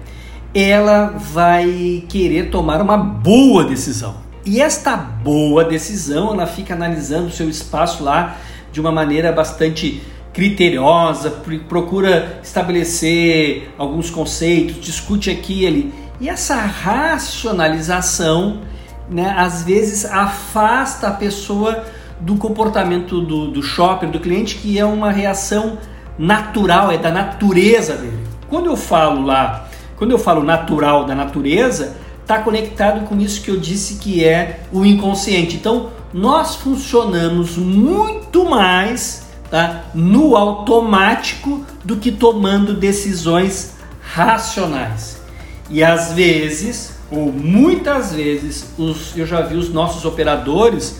ela 0.53 1.15
vai 1.17 2.03
querer 2.07 2.51
tomar 2.51 2.79
uma 2.79 2.97
boa 2.97 3.63
decisão. 3.63 4.26
E 4.47 4.61
esta 4.61 4.95
boa 4.95 5.65
decisão, 5.65 6.33
ela 6.33 6.47
fica 6.47 6.73
analisando 6.73 7.27
o 7.27 7.31
seu 7.31 7.49
espaço 7.49 8.01
lá 8.01 8.37
de 8.71 8.79
uma 8.79 8.93
maneira 8.93 9.29
bastante 9.29 10.01
criteriosa, 10.33 11.29
procura 11.67 12.39
estabelecer 12.41 13.69
alguns 13.77 14.09
conceitos, 14.09 14.79
discute 14.79 15.29
aqui 15.29 15.63
e 15.63 15.67
ali. 15.67 15.93
E 16.21 16.29
essa 16.29 16.55
racionalização, 16.55 18.61
né, 19.09 19.35
às 19.37 19.63
vezes 19.63 20.05
afasta 20.05 21.09
a 21.09 21.11
pessoa 21.11 21.83
do 22.21 22.37
comportamento 22.37 23.19
do, 23.19 23.51
do 23.51 23.61
shopper, 23.61 24.09
do 24.09 24.21
cliente, 24.21 24.55
que 24.55 24.79
é 24.79 24.85
uma 24.85 25.11
reação 25.11 25.77
natural, 26.17 26.89
é 26.89 26.97
da 26.97 27.11
natureza 27.11 27.97
dele. 27.97 28.23
Quando 28.47 28.67
eu 28.67 28.77
falo 28.77 29.25
lá, 29.25 29.67
quando 29.97 30.11
eu 30.11 30.17
falo 30.17 30.41
natural 30.41 31.03
da 31.03 31.13
natureza, 31.13 32.06
está 32.27 32.39
conectado 32.39 33.07
com 33.07 33.17
isso 33.21 33.41
que 33.41 33.49
eu 33.49 33.57
disse 33.57 33.95
que 33.95 34.25
é 34.25 34.59
o 34.69 34.85
inconsciente. 34.85 35.55
Então, 35.55 35.91
nós 36.13 36.57
funcionamos 36.57 37.55
muito 37.55 38.43
mais 38.43 39.27
tá, 39.49 39.85
no 39.95 40.35
automático 40.35 41.65
do 41.85 41.95
que 41.95 42.11
tomando 42.11 42.73
decisões 42.73 43.75
racionais. 44.01 45.21
E 45.69 45.81
às 45.81 46.11
vezes, 46.11 46.97
ou 47.09 47.31
muitas 47.31 48.13
vezes, 48.13 48.73
os, 48.77 49.15
eu 49.15 49.25
já 49.25 49.39
vi 49.39 49.55
os 49.55 49.71
nossos 49.71 50.03
operadores 50.03 50.99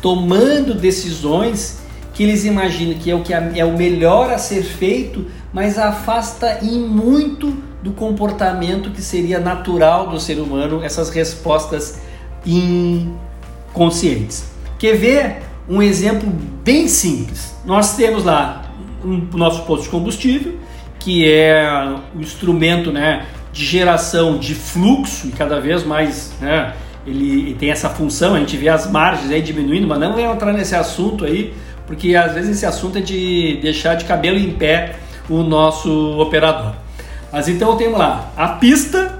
tomando 0.00 0.74
decisões 0.74 1.78
que 2.14 2.22
eles 2.22 2.44
imaginam 2.44 2.94
que 2.94 3.10
é 3.10 3.14
o 3.16 3.22
que 3.22 3.34
é 3.34 3.64
o 3.64 3.76
melhor 3.76 4.32
a 4.32 4.38
ser 4.38 4.62
feito, 4.62 5.26
mas 5.52 5.76
afasta 5.76 6.60
em 6.62 6.78
muito 6.78 7.65
do 7.82 7.92
comportamento 7.92 8.90
que 8.90 9.02
seria 9.02 9.38
natural 9.38 10.08
do 10.08 10.18
ser 10.18 10.38
humano, 10.38 10.82
essas 10.82 11.10
respostas 11.10 12.00
inconscientes. 12.44 14.50
Quer 14.78 14.96
ver 14.96 15.42
um 15.68 15.82
exemplo 15.82 16.28
bem 16.64 16.88
simples? 16.88 17.54
Nós 17.64 17.96
temos 17.96 18.24
lá 18.24 18.70
o 19.02 19.08
um, 19.08 19.28
nosso 19.34 19.62
posto 19.62 19.84
de 19.84 19.90
combustível, 19.90 20.56
que 20.98 21.30
é 21.30 21.94
o 22.14 22.20
instrumento 22.20 22.90
né, 22.90 23.26
de 23.52 23.64
geração 23.64 24.38
de 24.38 24.54
fluxo 24.54 25.28
e 25.28 25.30
cada 25.30 25.60
vez 25.60 25.84
mais 25.84 26.32
né, 26.40 26.74
ele, 27.06 27.40
ele 27.40 27.54
tem 27.54 27.70
essa 27.70 27.88
função, 27.88 28.34
a 28.34 28.38
gente 28.38 28.56
vê 28.56 28.68
as 28.68 28.90
margens 28.90 29.30
aí 29.30 29.40
diminuindo, 29.40 29.86
mas 29.86 29.98
não 29.98 30.12
vou 30.12 30.20
entrar 30.20 30.52
nesse 30.52 30.74
assunto 30.74 31.24
aí, 31.24 31.54
porque 31.86 32.16
às 32.16 32.34
vezes 32.34 32.56
esse 32.56 32.66
assunto 32.66 32.98
é 32.98 33.00
de 33.00 33.58
deixar 33.62 33.94
de 33.94 34.04
cabelo 34.04 34.38
em 34.38 34.50
pé 34.50 34.96
o 35.28 35.42
nosso 35.42 36.18
operador. 36.18 36.85
Mas 37.36 37.48
então 37.48 37.76
tenho 37.76 37.98
lá 37.98 38.32
a 38.34 38.48
pista, 38.48 39.18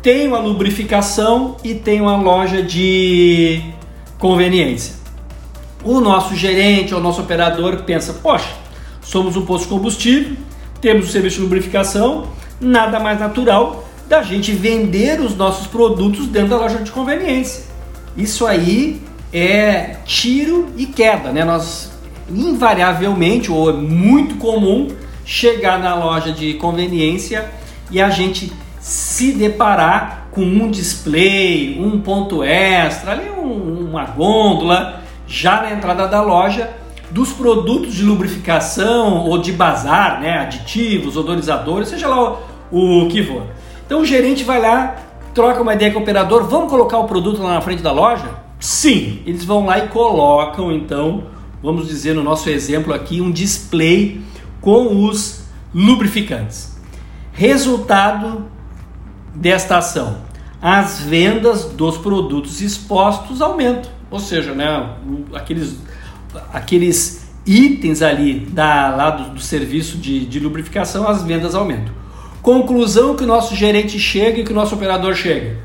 tenho 0.00 0.36
a 0.36 0.38
lubrificação 0.38 1.56
e 1.64 1.74
tenho 1.74 2.08
a 2.08 2.16
loja 2.16 2.62
de 2.62 3.60
conveniência. 4.20 4.94
O 5.82 5.98
nosso 5.98 6.36
gerente 6.36 6.94
ou 6.94 7.00
nosso 7.00 7.20
operador 7.20 7.78
pensa: 7.78 8.12
poxa, 8.12 8.54
somos 9.02 9.34
um 9.34 9.44
posto 9.44 9.64
de 9.64 9.70
combustível, 9.70 10.36
temos 10.80 11.08
o 11.08 11.10
serviço 11.10 11.38
de 11.38 11.42
lubrificação, 11.42 12.28
nada 12.60 13.00
mais 13.00 13.18
natural 13.18 13.84
da 14.08 14.22
gente 14.22 14.52
vender 14.52 15.20
os 15.20 15.34
nossos 15.34 15.66
produtos 15.66 16.28
dentro 16.28 16.50
da 16.50 16.56
loja 16.56 16.78
de 16.78 16.92
conveniência. 16.92 17.64
Isso 18.16 18.46
aí 18.46 19.02
é 19.32 19.96
tiro 20.04 20.68
e 20.76 20.86
queda, 20.86 21.32
né? 21.32 21.44
Nós 21.44 21.90
invariavelmente 22.32 23.50
ou 23.50 23.70
é 23.70 23.72
muito 23.72 24.36
comum 24.36 24.86
chegar 25.30 25.78
na 25.78 25.94
loja 25.94 26.32
de 26.32 26.54
conveniência 26.54 27.48
e 27.88 28.02
a 28.02 28.10
gente 28.10 28.52
se 28.80 29.30
deparar 29.30 30.26
com 30.32 30.40
um 30.40 30.68
display, 30.68 31.80
um 31.80 32.00
ponto 32.00 32.42
extra, 32.42 33.12
ali 33.12 33.30
um, 33.30 33.86
uma 33.90 34.06
gôndola, 34.06 35.00
já 35.28 35.62
na 35.62 35.70
entrada 35.70 36.08
da 36.08 36.20
loja, 36.20 36.68
dos 37.12 37.32
produtos 37.32 37.94
de 37.94 38.02
lubrificação 38.02 39.24
ou 39.24 39.38
de 39.38 39.52
bazar, 39.52 40.20
né, 40.20 40.38
aditivos, 40.38 41.16
odorizadores, 41.16 41.90
seja 41.90 42.08
lá 42.08 42.36
o, 42.72 43.04
o 43.04 43.08
que 43.08 43.22
for. 43.22 43.44
Então 43.86 44.00
o 44.00 44.04
gerente 44.04 44.42
vai 44.42 44.60
lá, 44.60 44.96
troca 45.32 45.62
uma 45.62 45.74
ideia 45.74 45.92
com 45.92 46.00
o 46.00 46.02
operador, 46.02 46.42
vamos 46.42 46.68
colocar 46.68 46.98
o 46.98 47.04
produto 47.04 47.40
lá 47.40 47.54
na 47.54 47.60
frente 47.60 47.84
da 47.84 47.92
loja? 47.92 48.28
Sim, 48.58 49.22
eles 49.24 49.44
vão 49.44 49.64
lá 49.64 49.78
e 49.78 49.86
colocam 49.86 50.72
então, 50.72 51.22
vamos 51.62 51.86
dizer 51.86 52.16
no 52.16 52.22
nosso 52.24 52.50
exemplo 52.50 52.92
aqui, 52.92 53.20
um 53.20 53.30
display 53.30 54.28
com 54.60 55.04
os 55.06 55.44
lubrificantes. 55.74 56.78
Resultado 57.32 58.46
desta 59.34 59.78
ação: 59.78 60.18
as 60.60 61.00
vendas 61.00 61.64
dos 61.64 61.96
produtos 61.96 62.60
expostos 62.60 63.40
aumentam, 63.40 63.90
ou 64.10 64.18
seja, 64.18 64.52
né, 64.52 64.90
aqueles, 65.34 65.78
aqueles 66.52 67.30
itens 67.46 68.02
ali 68.02 68.40
da, 68.40 68.94
lá 68.94 69.10
do, 69.10 69.34
do 69.34 69.40
serviço 69.40 69.96
de, 69.96 70.26
de 70.26 70.38
lubrificação, 70.38 71.08
as 71.08 71.22
vendas 71.22 71.54
aumentam. 71.54 71.94
Conclusão 72.42 73.16
que 73.16 73.24
o 73.24 73.26
nosso 73.26 73.54
gerente 73.54 73.98
chega 73.98 74.40
e 74.40 74.44
que 74.44 74.52
o 74.52 74.54
nosso 74.54 74.74
operador 74.74 75.14
chega. 75.14 75.58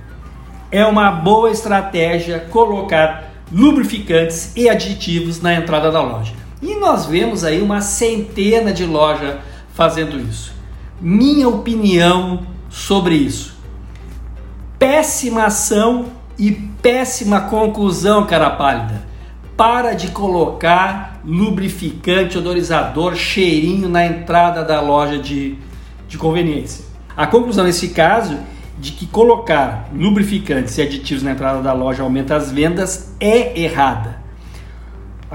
É 0.71 0.85
uma 0.85 1.09
boa 1.09 1.49
estratégia 1.51 2.39
colocar 2.39 3.31
lubrificantes 3.51 4.51
e 4.55 4.67
aditivos 4.67 5.41
na 5.41 5.53
entrada 5.53 5.91
da 5.91 6.01
loja. 6.01 6.33
E 6.61 6.75
nós 6.75 7.05
vemos 7.05 7.43
aí 7.43 7.61
uma 7.61 7.81
centena 7.81 8.71
de 8.71 8.85
lojas 8.85 9.35
fazendo 9.73 10.19
isso. 10.19 10.53
Minha 10.99 11.49
opinião 11.49 12.45
sobre 12.69 13.15
isso. 13.15 13.55
Péssima 14.79 15.45
ação 15.45 16.05
e 16.37 16.51
péssima 16.51 17.41
conclusão, 17.41 18.25
cara 18.25 18.49
pálida. 18.49 19.03
Para 19.57 19.93
de 19.93 20.09
colocar 20.09 21.21
lubrificante, 21.25 22.37
odorizador, 22.37 23.15
cheirinho 23.15 23.87
na 23.87 24.05
entrada 24.05 24.63
da 24.63 24.81
loja 24.81 25.17
de, 25.17 25.57
de 26.07 26.17
conveniência. 26.17 26.85
A 27.15 27.25
conclusão 27.25 27.63
nesse 27.63 27.89
caso 27.89 28.37
de 28.77 28.91
que 28.91 29.07
colocar 29.07 29.89
lubrificantes 29.93 30.77
e 30.77 30.81
aditivos 30.81 31.23
na 31.23 31.31
entrada 31.31 31.61
da 31.61 31.71
loja 31.71 32.03
aumenta 32.03 32.35
as 32.35 32.51
vendas 32.51 33.15
é 33.19 33.59
errada. 33.59 34.24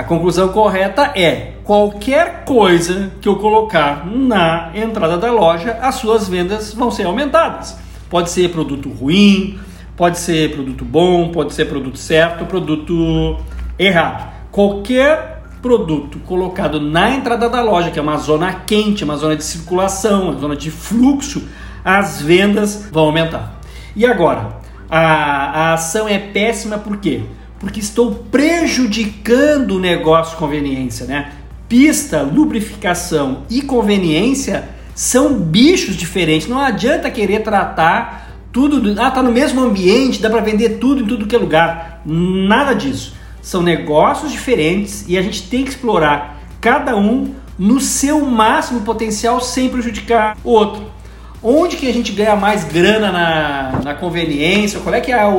A 0.01 0.03
conclusão 0.03 0.49
correta 0.49 1.13
é: 1.15 1.57
qualquer 1.63 2.45
coisa 2.47 3.13
que 3.21 3.29
eu 3.29 3.37
colocar 3.37 4.07
na 4.07 4.71
entrada 4.75 5.19
da 5.19 5.31
loja, 5.31 5.79
as 5.83 5.97
suas 5.97 6.27
vendas 6.27 6.73
vão 6.73 6.91
ser 6.91 7.05
aumentadas. 7.05 7.79
Pode 8.09 8.31
ser 8.31 8.49
produto 8.51 8.89
ruim, 8.89 9.61
pode 9.95 10.19
ser 10.19 10.53
produto 10.53 10.87
bom, 10.87 11.31
pode 11.31 11.53
ser 11.53 11.67
produto 11.67 11.99
certo, 11.99 12.47
produto 12.47 13.37
errado. 13.79 14.33
Qualquer 14.51 15.43
produto 15.61 16.19
colocado 16.21 16.81
na 16.81 17.11
entrada 17.11 17.51
da 17.51 17.61
loja, 17.61 17.91
que 17.91 17.99
é 17.99 18.03
uma 18.03 18.17
zona 18.17 18.55
quente, 18.55 19.05
uma 19.05 19.19
zona 19.19 19.37
de 19.37 19.45
circulação, 19.45 20.31
uma 20.31 20.41
zona 20.41 20.57
de 20.57 20.71
fluxo, 20.71 21.47
as 21.85 22.23
vendas 22.23 22.89
vão 22.91 23.05
aumentar. 23.05 23.61
E 23.95 24.07
agora, 24.07 24.61
a, 24.89 24.99
a 24.99 25.73
ação 25.75 26.09
é 26.09 26.19
péssima 26.19 26.79
por 26.79 26.97
quê? 26.97 27.21
Porque 27.61 27.79
estou 27.79 28.15
prejudicando 28.31 29.77
o 29.77 29.79
negócio 29.79 30.37
conveniência, 30.39 31.07
né? 31.07 31.33
Pista, 31.69 32.23
lubrificação 32.23 33.43
e 33.49 33.61
conveniência 33.63 34.69
são 34.95 35.35
bichos 35.35 35.95
diferentes. 35.95 36.49
Não 36.49 36.59
adianta 36.59 37.11
querer 37.11 37.43
tratar 37.43 38.31
tudo, 38.51 38.81
do, 38.81 39.01
ah, 39.01 39.11
tá 39.11 39.23
no 39.23 39.31
mesmo 39.31 39.61
ambiente, 39.61 40.21
dá 40.21 40.29
para 40.29 40.41
vender 40.41 40.79
tudo 40.79 41.03
em 41.03 41.07
tudo 41.07 41.27
que 41.27 41.37
é 41.37 41.39
lugar. 41.39 42.01
Nada 42.05 42.73
disso. 42.73 43.15
São 43.43 43.63
negócios 43.63 44.33
diferentes 44.33 45.05
e 45.07 45.17
a 45.17 45.23
gente 45.23 45.49
tem 45.49 45.63
que 45.63 45.71
explorar 45.71 46.41
cada 46.61 46.97
um 46.97 47.35
no 47.59 47.79
seu 47.79 48.25
máximo 48.25 48.81
potencial 48.81 49.41
sem 49.41 49.69
prejudicar 49.69 50.37
o 50.43 50.51
outro. 50.51 51.00
Onde 51.43 51.77
que 51.77 51.89
a 51.89 51.93
gente 51.93 52.13
ganha 52.13 52.37
mais 52.37 52.65
grana 52.65 53.11
na, 53.11 53.81
na 53.83 53.95
conveniência? 53.95 54.81
Qual 54.81 54.95
é 54.95 55.01
que 55.01 55.11
é 55.11 55.19
a, 55.19 55.33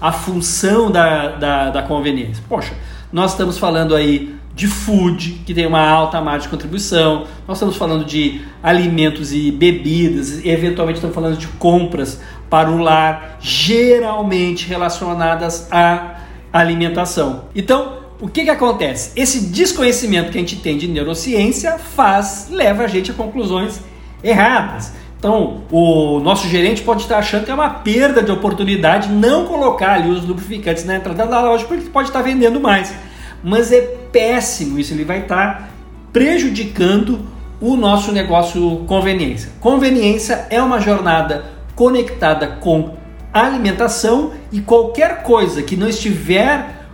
a 0.00 0.12
função 0.12 0.90
da, 0.90 1.28
da, 1.32 1.70
da 1.70 1.82
conveniência? 1.82 2.42
Poxa, 2.48 2.74
nós 3.12 3.32
estamos 3.32 3.58
falando 3.58 3.94
aí 3.94 4.36
de 4.54 4.66
food, 4.66 5.42
que 5.46 5.54
tem 5.54 5.66
uma 5.66 5.88
alta 5.88 6.20
margem 6.20 6.42
de 6.42 6.48
contribuição, 6.48 7.26
nós 7.46 7.58
estamos 7.58 7.76
falando 7.76 8.04
de 8.04 8.40
alimentos 8.62 9.32
e 9.32 9.52
bebidas, 9.52 10.44
e 10.44 10.48
eventualmente 10.48 10.96
estamos 10.96 11.14
falando 11.14 11.36
de 11.36 11.46
compras 11.46 12.20
para 12.50 12.68
o 12.70 12.78
lar, 12.78 13.38
geralmente 13.40 14.66
relacionadas 14.66 15.68
à 15.70 16.22
alimentação. 16.52 17.44
Então, 17.54 17.98
o 18.20 18.26
que, 18.28 18.44
que 18.44 18.50
acontece? 18.50 19.12
Esse 19.14 19.46
desconhecimento 19.46 20.32
que 20.32 20.38
a 20.38 20.40
gente 20.40 20.56
tem 20.56 20.76
de 20.76 20.88
neurociência 20.88 21.78
faz, 21.78 22.48
leva 22.50 22.82
a 22.82 22.88
gente 22.88 23.12
a 23.12 23.14
conclusões 23.14 23.80
erradas. 24.24 24.92
Então, 25.18 25.62
o 25.72 26.20
nosso 26.20 26.46
gerente 26.46 26.82
pode 26.82 27.02
estar 27.02 27.18
achando 27.18 27.44
que 27.44 27.50
é 27.50 27.54
uma 27.54 27.70
perda 27.70 28.22
de 28.22 28.30
oportunidade 28.30 29.08
não 29.08 29.46
colocar 29.46 29.94
ali 29.94 30.10
os 30.10 30.24
lubrificantes 30.24 30.84
na 30.84 30.94
entrada 30.94 31.26
da 31.26 31.40
loja, 31.40 31.64
porque 31.64 31.82
ele 31.82 31.90
pode 31.90 32.08
estar 32.08 32.22
vendendo 32.22 32.60
mais. 32.60 32.94
Mas 33.42 33.72
é 33.72 33.80
péssimo 34.12 34.78
isso, 34.78 34.94
ele 34.94 35.04
vai 35.04 35.20
estar 35.20 35.70
prejudicando 36.12 37.20
o 37.60 37.76
nosso 37.76 38.12
negócio 38.12 38.84
conveniência. 38.86 39.50
Conveniência 39.60 40.46
é 40.50 40.62
uma 40.62 40.80
jornada 40.80 41.44
conectada 41.74 42.46
com 42.46 42.94
alimentação 43.32 44.32
e 44.52 44.60
qualquer 44.60 45.22
coisa 45.22 45.62
que 45.62 45.76
não 45.76 45.88
estiver 45.88 46.86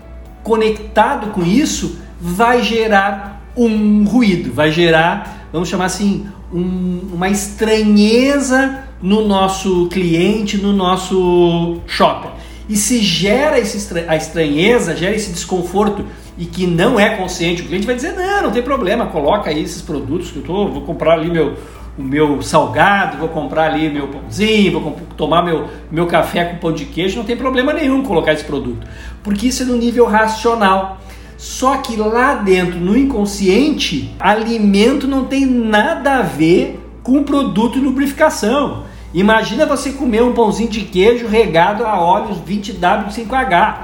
conectado 0.42 1.28
com 1.28 1.42
isso 1.42 1.98
vai 2.18 2.62
gerar 2.62 3.42
um 3.56 4.04
ruído, 4.04 4.52
vai 4.52 4.70
gerar, 4.70 5.48
vamos 5.52 5.68
chamar 5.68 5.86
assim, 5.86 6.26
um, 6.54 7.00
uma 7.12 7.28
estranheza 7.28 8.84
no 9.02 9.26
nosso 9.26 9.88
cliente, 9.88 10.56
no 10.56 10.72
nosso 10.72 11.80
shopper. 11.86 12.30
E 12.68 12.76
se 12.76 13.00
gera 13.00 13.58
esse, 13.58 13.98
a 14.08 14.16
estranheza, 14.16 14.96
gera 14.96 15.14
esse 15.14 15.32
desconforto 15.32 16.06
e 16.38 16.46
que 16.46 16.66
não 16.66 16.98
é 16.98 17.10
consciente, 17.10 17.62
o 17.62 17.66
cliente 17.66 17.84
vai 17.84 17.96
dizer: 17.96 18.12
não, 18.12 18.44
não 18.44 18.50
tem 18.50 18.62
problema, 18.62 19.06
coloca 19.06 19.50
aí 19.50 19.62
esses 19.62 19.82
produtos 19.82 20.30
que 20.30 20.38
eu 20.38 20.42
tô, 20.42 20.68
vou 20.68 20.82
comprar 20.82 21.14
ali 21.14 21.30
meu, 21.30 21.54
o 21.98 22.02
meu 22.02 22.40
salgado, 22.40 23.18
vou 23.18 23.28
comprar 23.28 23.70
ali 23.72 23.90
meu 23.90 24.08
pãozinho, 24.08 24.80
vou 24.80 24.96
tomar 25.16 25.42
meu, 25.42 25.68
meu 25.90 26.06
café 26.06 26.44
com 26.44 26.56
pão 26.56 26.72
de 26.72 26.86
queijo, 26.86 27.18
não 27.18 27.24
tem 27.24 27.36
problema 27.36 27.72
nenhum 27.72 28.02
colocar 28.02 28.32
esse 28.32 28.44
produto, 28.44 28.86
porque 29.22 29.48
isso 29.48 29.64
é 29.64 29.66
no 29.66 29.76
nível 29.76 30.06
racional. 30.06 31.00
Só 31.44 31.76
que 31.76 31.94
lá 31.94 32.36
dentro, 32.36 32.80
no 32.80 32.96
inconsciente, 32.96 34.10
alimento 34.18 35.06
não 35.06 35.26
tem 35.26 35.44
nada 35.44 36.14
a 36.14 36.22
ver 36.22 36.82
com 37.02 37.22
produto 37.22 37.76
e 37.76 37.82
lubrificação. 37.82 38.84
Imagina 39.12 39.66
você 39.66 39.92
comer 39.92 40.22
um 40.22 40.32
pãozinho 40.32 40.70
de 40.70 40.80
queijo 40.80 41.26
regado 41.26 41.84
a 41.84 42.00
óleos 42.00 42.38
20W5H. 42.38 43.76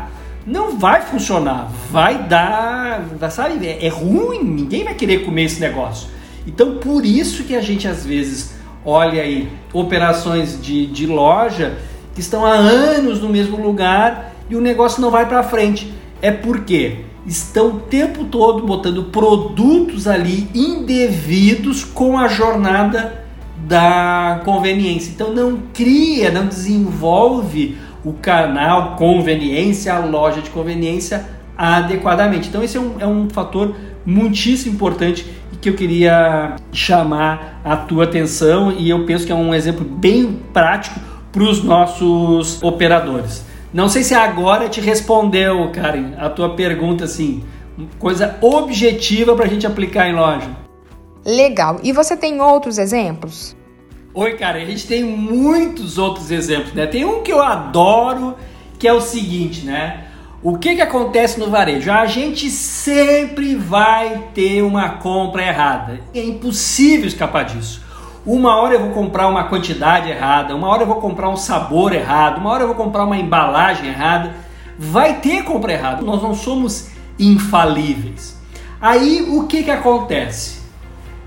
Não 0.46 0.78
vai 0.78 1.02
funcionar, 1.02 1.70
vai 1.90 2.22
dar, 2.22 3.04
sabe, 3.30 3.66
é, 3.66 3.84
é 3.84 3.88
ruim, 3.90 4.42
ninguém 4.42 4.82
vai 4.82 4.94
querer 4.94 5.26
comer 5.26 5.42
esse 5.42 5.60
negócio. 5.60 6.08
Então, 6.46 6.78
por 6.78 7.04
isso 7.04 7.44
que 7.44 7.54
a 7.54 7.60
gente 7.60 7.86
às 7.86 8.06
vezes 8.06 8.54
olha 8.86 9.20
aí 9.20 9.50
operações 9.74 10.58
de, 10.62 10.86
de 10.86 11.06
loja 11.06 11.76
que 12.14 12.22
estão 12.22 12.42
há 12.42 12.54
anos 12.54 13.20
no 13.20 13.28
mesmo 13.28 13.62
lugar 13.62 14.34
e 14.48 14.56
o 14.56 14.62
negócio 14.62 15.02
não 15.02 15.10
vai 15.10 15.28
para 15.28 15.42
frente. 15.42 15.92
É 16.22 16.30
porque 16.30 17.09
estão 17.30 17.68
o 17.68 17.80
tempo 17.80 18.24
todo 18.24 18.66
botando 18.66 19.04
produtos 19.04 20.08
ali 20.08 20.48
indevidos 20.52 21.84
com 21.84 22.18
a 22.18 22.26
jornada 22.26 23.24
da 23.56 24.42
conveniência. 24.44 25.12
Então 25.12 25.32
não 25.32 25.58
cria, 25.72 26.32
não 26.32 26.46
desenvolve 26.46 27.78
o 28.04 28.12
canal 28.14 28.96
conveniência, 28.96 29.94
a 29.94 30.04
loja 30.04 30.40
de 30.40 30.50
conveniência 30.50 31.24
adequadamente. 31.56 32.48
Então 32.48 32.64
esse 32.64 32.76
é 32.76 32.80
um, 32.80 32.94
é 32.98 33.06
um 33.06 33.30
fator 33.30 33.76
muitíssimo 34.04 34.74
importante 34.74 35.24
que 35.60 35.68
eu 35.68 35.74
queria 35.74 36.56
chamar 36.72 37.60
a 37.62 37.76
tua 37.76 38.04
atenção 38.04 38.72
e 38.72 38.90
eu 38.90 39.04
penso 39.04 39.24
que 39.24 39.30
é 39.30 39.34
um 39.34 39.54
exemplo 39.54 39.84
bem 39.84 40.40
prático 40.52 40.98
para 41.30 41.44
os 41.44 41.62
nossos 41.62 42.60
operadores. 42.60 43.44
Não 43.72 43.88
sei 43.88 44.02
se 44.02 44.14
agora 44.14 44.68
te 44.68 44.80
respondeu, 44.80 45.70
Karen, 45.70 46.14
a 46.18 46.28
tua 46.28 46.56
pergunta 46.56 47.04
assim, 47.04 47.44
coisa 47.98 48.36
objetiva 48.40 49.34
para 49.36 49.44
a 49.44 49.48
gente 49.48 49.66
aplicar 49.66 50.08
em 50.08 50.14
loja. 50.14 50.50
Legal. 51.24 51.78
E 51.82 51.92
você 51.92 52.16
tem 52.16 52.40
outros 52.40 52.78
exemplos? 52.78 53.56
Oi, 54.12 54.34
cara, 54.36 54.58
a 54.58 54.64
gente 54.64 54.88
tem 54.88 55.04
muitos 55.04 55.98
outros 55.98 56.32
exemplos, 56.32 56.72
né? 56.72 56.86
Tem 56.86 57.04
um 57.04 57.22
que 57.22 57.32
eu 57.32 57.40
adoro, 57.40 58.34
que 58.76 58.88
é 58.88 58.92
o 58.92 59.00
seguinte, 59.00 59.64
né? 59.64 60.08
O 60.42 60.58
que, 60.58 60.74
que 60.74 60.80
acontece 60.80 61.38
no 61.38 61.48
varejo? 61.48 61.92
A 61.92 62.06
gente 62.06 62.50
sempre 62.50 63.54
vai 63.54 64.30
ter 64.34 64.62
uma 64.62 64.96
compra 64.96 65.46
errada. 65.46 66.00
É 66.12 66.24
impossível 66.24 67.06
escapar 67.06 67.44
disso. 67.44 67.82
Uma 68.24 68.56
hora 68.56 68.74
eu 68.74 68.80
vou 68.80 68.90
comprar 68.90 69.28
uma 69.28 69.44
quantidade 69.44 70.10
errada, 70.10 70.54
uma 70.54 70.68
hora 70.68 70.82
eu 70.82 70.86
vou 70.86 70.96
comprar 70.96 71.28
um 71.28 71.36
sabor 71.36 71.92
errado, 71.92 72.38
uma 72.38 72.50
hora 72.50 72.64
eu 72.64 72.68
vou 72.68 72.76
comprar 72.76 73.04
uma 73.04 73.16
embalagem 73.16 73.88
errada. 73.88 74.34
Vai 74.78 75.20
ter 75.20 75.42
compra 75.44 75.72
errada. 75.72 76.02
Nós 76.02 76.22
não 76.22 76.34
somos 76.34 76.90
infalíveis. 77.18 78.38
Aí 78.80 79.26
o 79.28 79.46
que, 79.46 79.62
que 79.62 79.70
acontece? 79.70 80.60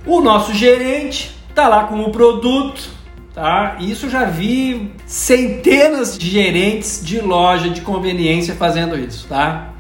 O 0.06 0.22
nosso 0.22 0.54
gerente 0.54 1.36
está 1.50 1.68
lá 1.68 1.84
com 1.86 2.02
o 2.02 2.12
produto, 2.12 2.90
Tá? 3.34 3.78
Isso 3.80 4.12
já 4.12 4.26
vi 4.26 4.92
centenas 5.08 6.16
de 6.20 6.30
gerentes 6.30 7.02
de 7.04 7.20
loja 7.20 7.68
de 7.68 7.82
conveniência 7.82 8.54
fazendo 8.54 8.96
isso, 8.96 9.26
tá? 9.28 9.74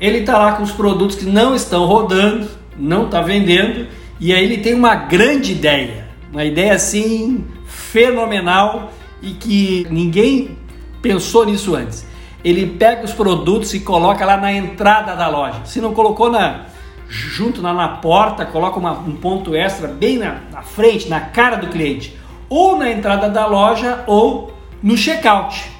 Ele 0.00 0.18
está 0.18 0.38
lá 0.38 0.52
com 0.52 0.62
os 0.62 0.70
produtos 0.70 1.16
que 1.16 1.24
não 1.24 1.56
estão 1.56 1.86
rodando, 1.86 2.48
não 2.78 3.06
está 3.06 3.20
vendendo, 3.20 3.88
e 4.20 4.32
aí 4.32 4.44
ele 4.44 4.58
tem 4.58 4.74
uma 4.74 4.94
grande 4.94 5.50
ideia, 5.50 6.03
uma 6.34 6.44
ideia 6.44 6.74
assim 6.74 7.46
fenomenal 7.64 8.92
e 9.22 9.30
que 9.30 9.86
ninguém 9.88 10.58
pensou 11.00 11.46
nisso 11.46 11.76
antes. 11.76 12.04
Ele 12.44 12.66
pega 12.66 13.04
os 13.04 13.12
produtos 13.12 13.72
e 13.72 13.80
coloca 13.80 14.26
lá 14.26 14.36
na 14.36 14.52
entrada 14.52 15.14
da 15.14 15.28
loja. 15.28 15.64
Se 15.64 15.80
não 15.80 15.94
colocou 15.94 16.28
na 16.28 16.66
junto 17.08 17.62
na, 17.62 17.72
na 17.72 17.88
porta, 17.88 18.44
coloca 18.44 18.78
uma, 18.78 18.92
um 18.92 19.14
ponto 19.14 19.54
extra 19.54 19.86
bem 19.86 20.18
na, 20.18 20.40
na 20.50 20.62
frente, 20.62 21.08
na 21.08 21.20
cara 21.20 21.56
do 21.56 21.68
cliente 21.68 22.18
ou 22.48 22.76
na 22.76 22.90
entrada 22.90 23.28
da 23.28 23.46
loja 23.46 24.02
ou 24.06 24.52
no 24.82 24.96
checkout. 24.96 25.70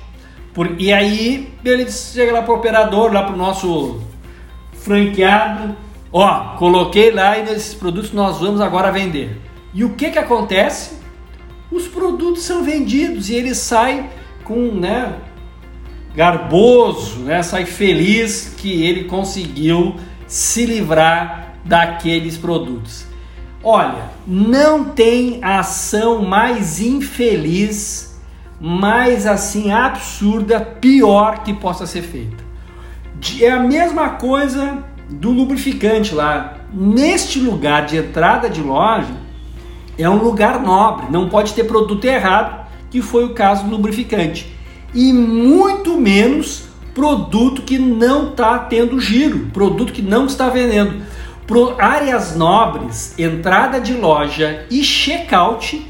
Por, 0.53 0.81
e 0.81 0.93
aí 0.93 1.53
ele 1.65 1.91
chega 1.91 2.33
lá 2.33 2.43
para 2.43 2.55
o 2.55 2.57
operador, 2.57 3.13
lá 3.13 3.25
para 3.25 3.35
o 3.35 3.37
nosso 3.37 4.01
franqueado, 4.73 5.75
ó, 6.13 6.55
coloquei 6.57 7.11
lá 7.11 7.39
e 7.39 7.43
nesses 7.43 7.75
produtos 7.75 8.13
nós 8.13 8.39
vamos 8.39 8.61
agora 8.61 8.93
vender. 8.93 9.44
E 9.75 9.85
o 9.85 9.91
que 9.91 10.11
que 10.11 10.19
acontece? 10.19 10.93
Os 11.71 11.89
produtos 11.89 12.45
são 12.45 12.63
vendidos 12.63 13.29
e 13.29 13.35
ele 13.35 13.55
sai 13.55 14.09
com, 14.45 14.73
né, 14.73 15.17
garboso, 16.15 17.19
né, 17.21 17.43
sai 17.43 17.67
feliz 17.67 18.55
que 18.57 18.85
ele 18.85 19.05
conseguiu 19.05 19.97
se 20.29 20.65
livrar 20.65 21.55
daqueles 21.65 22.39
produtos. 22.39 23.05
Olha, 23.63 24.11
não 24.27 24.85
tem 24.85 25.41
ação 25.43 26.23
mais 26.23 26.81
infeliz, 26.81 28.21
mais 28.61 29.27
assim 29.27 29.73
absurda, 29.73 30.61
pior 30.61 31.43
que 31.43 31.53
possa 31.53 31.87
ser 31.87 32.03
feita. 32.03 32.45
É 33.41 33.51
a 33.51 33.59
mesma 33.59 34.11
coisa 34.11 34.85
do 35.09 35.31
lubrificante 35.31 36.15
lá. 36.15 36.59
Neste 36.73 37.41
lugar 37.41 37.87
de 37.87 37.97
entrada 37.97 38.51
de 38.51 38.61
loja, 38.61 39.24
é 39.99 40.09
um 40.09 40.23
lugar 40.23 40.61
nobre, 40.61 41.07
não 41.11 41.29
pode 41.29 41.55
ter 41.55 41.65
produto 41.65 42.05
errado, 42.05 42.67
que 42.91 43.01
foi 43.01 43.25
o 43.25 43.35
caso 43.35 43.65
do 43.65 43.71
lubrificante. 43.71 44.55
E 44.95 45.13
muito 45.13 45.99
menos 45.99 46.69
produto 46.95 47.63
que 47.63 47.79
não 47.79 48.31
está 48.31 48.59
tendo 48.59 49.01
giro, 49.01 49.51
produto 49.53 49.93
que 49.93 50.03
não 50.03 50.27
está 50.27 50.49
vendendo. 50.49 51.03
Pro 51.47 51.75
áreas 51.79 52.37
nobres, 52.37 53.19
entrada 53.19 53.81
de 53.81 53.93
loja 53.93 54.65
e 54.71 54.83
checkout 54.83 55.85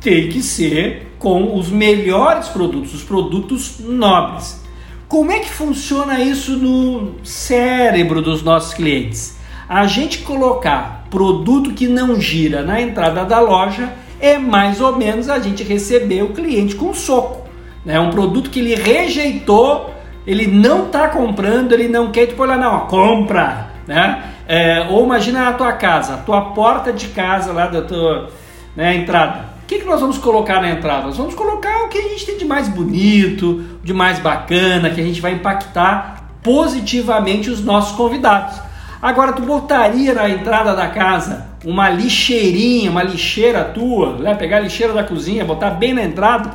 tem 0.00 0.28
que 0.28 0.42
ser 0.42 1.12
com 1.18 1.56
os 1.56 1.68
melhores 1.68 2.48
produtos, 2.48 2.94
os 2.94 3.02
produtos 3.02 3.78
nobres. 3.80 4.60
Como 5.06 5.30
é 5.30 5.38
que 5.38 5.50
funciona 5.50 6.20
isso 6.20 6.56
no 6.56 7.14
cérebro 7.24 8.20
dos 8.20 8.42
nossos 8.42 8.74
clientes? 8.74 9.36
A 9.68 9.86
gente 9.86 10.18
colocar 10.18 10.97
produto 11.10 11.72
que 11.72 11.86
não 11.86 12.20
gira 12.20 12.62
na 12.62 12.80
entrada 12.80 13.24
da 13.24 13.40
loja 13.40 13.92
é 14.20 14.38
mais 14.38 14.80
ou 14.80 14.96
menos 14.96 15.28
a 15.28 15.38
gente 15.38 15.62
receber 15.62 16.22
o 16.22 16.30
cliente 16.30 16.74
com 16.74 16.92
soco. 16.92 17.48
Né? 17.84 17.98
Um 17.98 18.10
produto 18.10 18.50
que 18.50 18.58
ele 18.58 18.74
rejeitou, 18.74 19.94
ele 20.26 20.46
não 20.46 20.86
está 20.86 21.08
comprando, 21.08 21.72
ele 21.72 21.88
não 21.88 22.10
quer, 22.10 22.26
tipo, 22.26 22.42
olha, 22.42 22.56
não, 22.56 22.80
compra. 22.80 23.68
Né? 23.86 24.22
É, 24.46 24.86
ou 24.90 25.04
imagina 25.04 25.48
a 25.48 25.52
tua 25.52 25.72
casa, 25.72 26.14
a 26.14 26.18
tua 26.18 26.40
porta 26.52 26.92
de 26.92 27.08
casa 27.08 27.52
lá 27.52 27.66
da 27.66 27.82
tua 27.82 28.30
né, 28.76 28.96
entrada. 28.96 29.58
O 29.62 29.66
que, 29.66 29.80
que 29.80 29.84
nós 29.84 30.00
vamos 30.00 30.18
colocar 30.18 30.60
na 30.60 30.70
entrada? 30.70 31.06
Nós 31.06 31.16
vamos 31.16 31.34
colocar 31.34 31.84
o 31.84 31.88
que 31.88 31.98
a 31.98 32.08
gente 32.08 32.24
tem 32.24 32.38
de 32.38 32.44
mais 32.44 32.68
bonito, 32.68 33.62
de 33.84 33.92
mais 33.92 34.18
bacana, 34.18 34.90
que 34.90 35.00
a 35.00 35.04
gente 35.04 35.20
vai 35.20 35.32
impactar 35.32 36.30
positivamente 36.42 37.50
os 37.50 37.62
nossos 37.62 37.94
convidados. 37.94 38.67
Agora, 39.00 39.32
tu 39.32 39.42
botaria 39.42 40.12
na 40.12 40.28
entrada 40.28 40.74
da 40.74 40.88
casa 40.88 41.46
uma 41.64 41.88
lixeirinha, 41.88 42.90
uma 42.90 43.02
lixeira 43.02 43.64
tua, 43.64 44.18
né? 44.18 44.34
pegar 44.34 44.58
a 44.58 44.60
lixeira 44.60 44.92
da 44.92 45.04
cozinha, 45.04 45.44
botar 45.44 45.70
bem 45.70 45.94
na 45.94 46.02
entrada? 46.02 46.50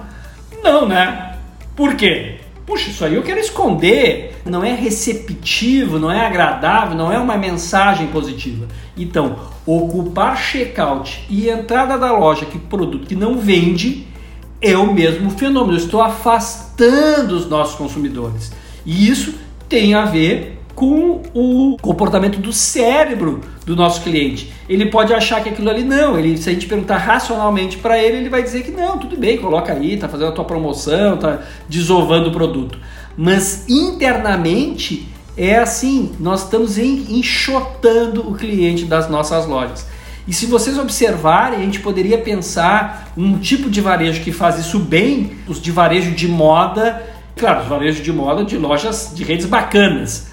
Não, 0.62 0.88
né? 0.88 1.36
Por 1.76 1.96
quê? 1.96 2.40
Puxa, 2.66 2.90
isso 2.90 3.04
aí 3.04 3.16
eu 3.16 3.24
quero 3.24 3.40
esconder. 3.40 4.36
Não 4.46 4.64
é 4.64 4.74
receptivo, 4.74 6.00
não 6.00 6.12
é 6.12 6.26
agradável, 6.26 6.98
não 6.98 7.12
é 7.12 7.18
uma 7.18 7.38
mensagem 7.38 8.08
positiva. 8.08 8.68
Então, 8.98 9.38
ocupar 9.66 10.38
checkout 10.38 11.26
e 11.30 11.50
entrada 11.50 11.98
da 11.98 12.12
loja 12.12 12.46
que 12.46 12.58
produto 12.58 13.08
que 13.08 13.16
não 13.16 13.38
vende 13.38 14.08
é 14.62 14.78
o 14.78 14.94
mesmo 14.94 15.30
fenômeno. 15.32 15.74
Eu 15.78 15.84
estou 15.84 16.02
afastando 16.02 17.36
os 17.36 17.50
nossos 17.50 17.76
consumidores. 17.76 18.52
E 18.86 19.10
isso 19.10 19.36
tem 19.68 19.94
a 19.94 20.06
ver 20.06 20.63
com 20.76 21.22
o 21.34 21.78
comportamento 21.82 22.40
do 22.40 22.52
cérebro 22.52 23.42
do 23.66 23.76
nosso 23.76 24.02
cliente. 24.02 24.52
Ele 24.68 24.88
pode 24.88 25.14
achar 25.14 25.42
que 25.44 25.50
aquilo 25.50 25.70
ali 25.70 25.84
não, 25.84 26.18
ele, 26.18 26.38
se 26.38 26.50
a 26.50 26.54
gente 26.54 26.68
perguntar 26.68 26.98
racionalmente 26.98 27.78
para 27.78 28.02
ele, 28.02 28.18
ele 28.18 28.30
vai 28.30 28.42
dizer 28.42 28.64
que 28.64 28.72
não, 28.72 28.98
tudo 28.98 29.16
bem, 29.16 29.38
coloca 29.38 29.72
aí, 29.72 29.98
tá 29.98 30.10
fazendo 30.10 30.30
a 30.30 30.32
tua 30.32 30.46
promoção, 30.46 31.18
tá 31.18 31.42
desovando 31.70 32.30
o 32.30 32.32
produto. 32.32 32.78
Mas 33.16 33.70
internamente 33.70 35.08
é 35.38 35.58
assim, 35.58 36.12
nós 36.20 36.44
estamos 36.44 36.78
enxotando 36.78 38.28
o 38.28 38.34
cliente 38.34 38.86
das 38.86 39.10
nossas 39.10 39.46
lojas. 39.46 39.86
E 40.28 40.34
se 40.34 40.46
vocês 40.46 40.78
observarem, 40.80 41.60
a 41.60 41.64
gente 41.64 41.82
poderia 41.82 42.18
pensar 42.18 43.12
um 43.16 43.38
tipo 43.38 43.70
de 43.70 43.82
varejo 43.82 44.22
que 44.22 44.32
faz 44.32 44.58
isso 44.58 44.80
bem, 44.80 45.34
os 45.48 45.62
de 45.62 45.70
varejo 45.70 46.12
de 46.12 46.28
moda, 46.28 47.04
claro, 47.36 47.62
os 47.62 47.68
varejos 47.68 48.04
de 48.04 48.12
moda 48.12 48.44
de 48.44 48.58
lojas 48.58 49.12
de 49.14 49.24
redes 49.24 49.46
bacanas 49.46 50.33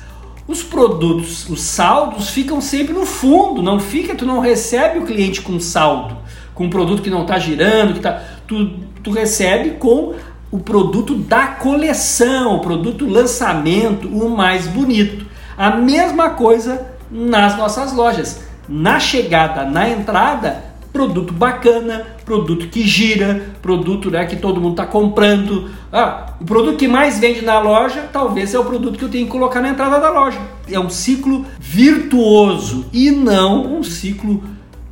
os 0.52 0.62
produtos, 0.62 1.48
os 1.48 1.62
saldos 1.62 2.30
ficam 2.30 2.60
sempre 2.60 2.92
no 2.92 3.06
fundo, 3.06 3.62
não 3.62 3.78
fica, 3.78 4.14
tu 4.14 4.26
não 4.26 4.40
recebe 4.40 4.98
o 4.98 5.06
cliente 5.06 5.40
com 5.40 5.58
saldo, 5.60 6.16
com 6.54 6.64
um 6.64 6.70
produto 6.70 7.02
que 7.02 7.10
não 7.10 7.22
está 7.22 7.38
girando, 7.38 7.94
que 7.94 8.00
tá, 8.00 8.22
tu, 8.46 8.70
tu 9.02 9.10
recebe 9.10 9.70
com 9.72 10.14
o 10.50 10.58
produto 10.58 11.14
da 11.14 11.46
coleção, 11.46 12.56
o 12.56 12.60
produto 12.60 13.06
lançamento, 13.06 14.08
o 14.08 14.28
mais 14.28 14.66
bonito. 14.66 15.24
A 15.56 15.70
mesma 15.76 16.30
coisa 16.30 16.86
nas 17.10 17.56
nossas 17.56 17.92
lojas. 17.92 18.42
Na 18.68 18.98
chegada, 18.98 19.64
na 19.64 19.88
entrada, 19.88 20.64
produto 20.92 21.32
bacana, 21.32 22.06
produto 22.24 22.68
que 22.68 22.86
gira, 22.86 23.54
produto 23.62 24.10
né, 24.10 24.24
que 24.26 24.36
todo 24.36 24.60
mundo 24.60 24.72
está 24.72 24.86
comprando. 24.86 25.70
Ah, 25.92 26.34
o 26.40 26.44
produto 26.44 26.76
que 26.76 26.88
mais 26.88 27.18
vende 27.18 27.42
na 27.42 27.58
loja 27.58 28.08
talvez 28.12 28.54
é 28.54 28.58
o 28.58 28.64
produto 28.64 28.98
que 28.98 29.04
eu 29.04 29.08
tenho 29.08 29.26
que 29.26 29.32
colocar 29.32 29.60
na 29.60 29.70
entrada 29.70 30.00
da 30.00 30.10
loja. 30.10 30.38
É 30.70 30.78
um 30.78 30.90
ciclo 30.90 31.46
virtuoso 31.58 32.86
e 32.92 33.10
não 33.10 33.78
um 33.78 33.82
ciclo 33.82 34.42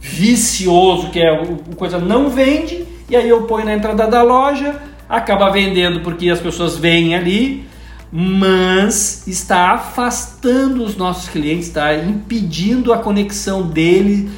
vicioso, 0.00 1.10
que 1.10 1.20
é 1.20 1.32
o 1.42 1.74
coisa 1.76 1.98
não 1.98 2.30
vende 2.30 2.86
e 3.10 3.16
aí 3.16 3.28
eu 3.28 3.42
ponho 3.42 3.64
na 3.64 3.74
entrada 3.74 4.06
da 4.06 4.22
loja, 4.22 4.80
acaba 5.08 5.50
vendendo 5.50 6.00
porque 6.00 6.28
as 6.28 6.40
pessoas 6.40 6.76
vêm 6.76 7.14
ali, 7.14 7.66
mas 8.12 9.26
está 9.26 9.72
afastando 9.72 10.84
os 10.84 10.94
nossos 10.94 11.28
clientes, 11.28 11.68
está 11.68 11.94
impedindo 11.94 12.92
a 12.92 12.98
conexão 12.98 13.62
dele 13.62 14.28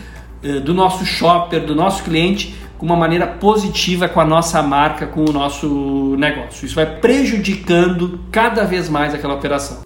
do 0.42 0.72
nosso 0.72 1.04
shopper, 1.04 1.64
do 1.64 1.74
nosso 1.74 2.02
cliente, 2.02 2.54
com 2.78 2.86
uma 2.86 2.96
maneira 2.96 3.26
positiva 3.26 4.08
com 4.08 4.20
a 4.20 4.24
nossa 4.24 4.62
marca, 4.62 5.06
com 5.06 5.28
o 5.28 5.32
nosso 5.32 6.16
negócio. 6.18 6.64
Isso 6.64 6.74
vai 6.74 6.86
prejudicando 6.86 8.20
cada 8.32 8.64
vez 8.64 8.88
mais 8.88 9.12
aquela 9.12 9.34
operação. 9.34 9.82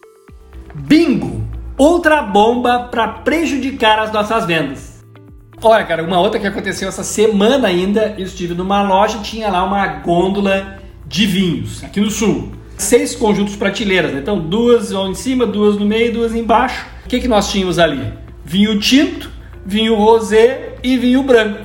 Bingo! 0.75 1.43
Outra 1.77 2.23
bomba 2.23 2.85
para 2.85 3.09
prejudicar 3.09 3.99
as 3.99 4.13
nossas 4.13 4.47
vendas. 4.47 5.05
Olha, 5.61 5.85
cara, 5.85 6.05
uma 6.05 6.21
outra 6.21 6.39
que 6.39 6.47
aconteceu 6.47 6.89
essa 6.89 7.03
semana 7.03 7.67
ainda, 7.67 8.15
eu 8.17 8.25
estive 8.25 8.55
numa 8.55 8.83
loja 8.83 9.19
tinha 9.19 9.51
lá 9.51 9.65
uma 9.65 9.85
gôndola 9.87 10.79
de 11.05 11.27
vinhos, 11.27 11.83
aqui 11.83 12.01
no 12.01 12.11
sul. 12.11 12.53
Seis 12.77 13.17
conjuntos 13.17 13.57
prateleiras, 13.57 14.13
né? 14.13 14.21
então 14.21 14.39
duas 14.39 14.93
em 14.93 15.15
cima, 15.15 15.47
duas 15.47 15.77
no 15.77 15.85
meio, 15.85 16.13
duas 16.13 16.35
embaixo. 16.35 16.87
O 17.05 17.09
que, 17.09 17.19
que 17.19 17.29
nós 17.29 17.51
tínhamos 17.51 17.79
ali? 17.79 18.13
Vinho 18.45 18.79
tinto, 18.79 19.31
vinho 19.65 19.95
rosé 19.95 20.75
e 20.83 20.97
vinho 20.97 21.23
branco. 21.23 21.59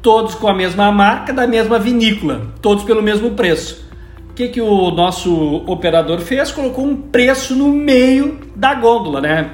Todos 0.00 0.34
com 0.34 0.48
a 0.48 0.54
mesma 0.54 0.90
marca, 0.90 1.32
da 1.32 1.46
mesma 1.46 1.78
vinícola, 1.78 2.52
todos 2.62 2.84
pelo 2.84 3.02
mesmo 3.02 3.32
preço. 3.32 3.86
O 4.30 4.34
que, 4.34 4.48
que 4.48 4.60
o 4.60 4.90
nosso 4.90 5.62
operador 5.66 6.20
fez? 6.20 6.52
Colocou 6.52 6.86
um 6.86 6.96
preço 6.96 7.54
no 7.56 7.68
meio 7.68 8.38
da 8.54 8.74
gôndola, 8.74 9.20
né? 9.20 9.50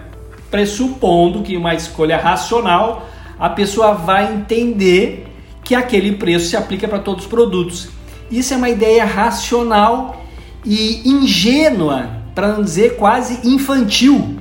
Pressupondo 0.51 1.43
que 1.43 1.57
uma 1.57 1.75
escolha 1.75 2.19
racional, 2.19 3.09
a 3.39 3.49
pessoa 3.49 3.95
vai 3.95 4.33
entender 4.33 5.27
que 5.65 5.75
aquele 5.75 6.13
preço 6.13 6.51
se 6.51 6.57
aplica 6.57 6.87
para 6.87 6.99
todos 6.99 7.25
os 7.25 7.31
produtos. 7.31 7.89
Isso 8.31 8.53
é 8.53 8.57
uma 8.57 8.69
ideia 8.69 9.05
racional 9.05 10.23
e 10.65 11.09
ingênua, 11.09 12.11
para 12.35 12.49
não 12.49 12.63
dizer 12.63 12.97
quase 12.97 13.49
infantil. 13.49 14.39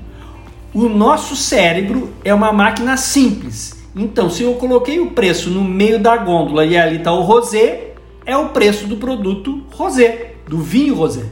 O 0.74 0.90
nosso 0.90 1.36
cérebro 1.36 2.12
é 2.26 2.34
uma 2.34 2.52
máquina 2.52 2.98
simples. 2.98 3.84
Então, 3.96 4.28
se 4.28 4.42
eu 4.42 4.56
coloquei 4.56 5.00
o 5.00 5.12
preço 5.12 5.52
no 5.52 5.64
meio 5.64 6.00
da 6.00 6.18
gôndola 6.18 6.66
e 6.66 6.76
ali 6.76 6.98
está 6.98 7.14
o 7.14 7.22
rosé, 7.22 7.94
é 8.26 8.36
o 8.36 8.50
preço 8.50 8.88
do 8.88 8.98
produto 8.98 9.64
rosé, 9.72 10.34
do 10.48 10.58
vinho 10.58 10.96
rosé. 10.96 11.26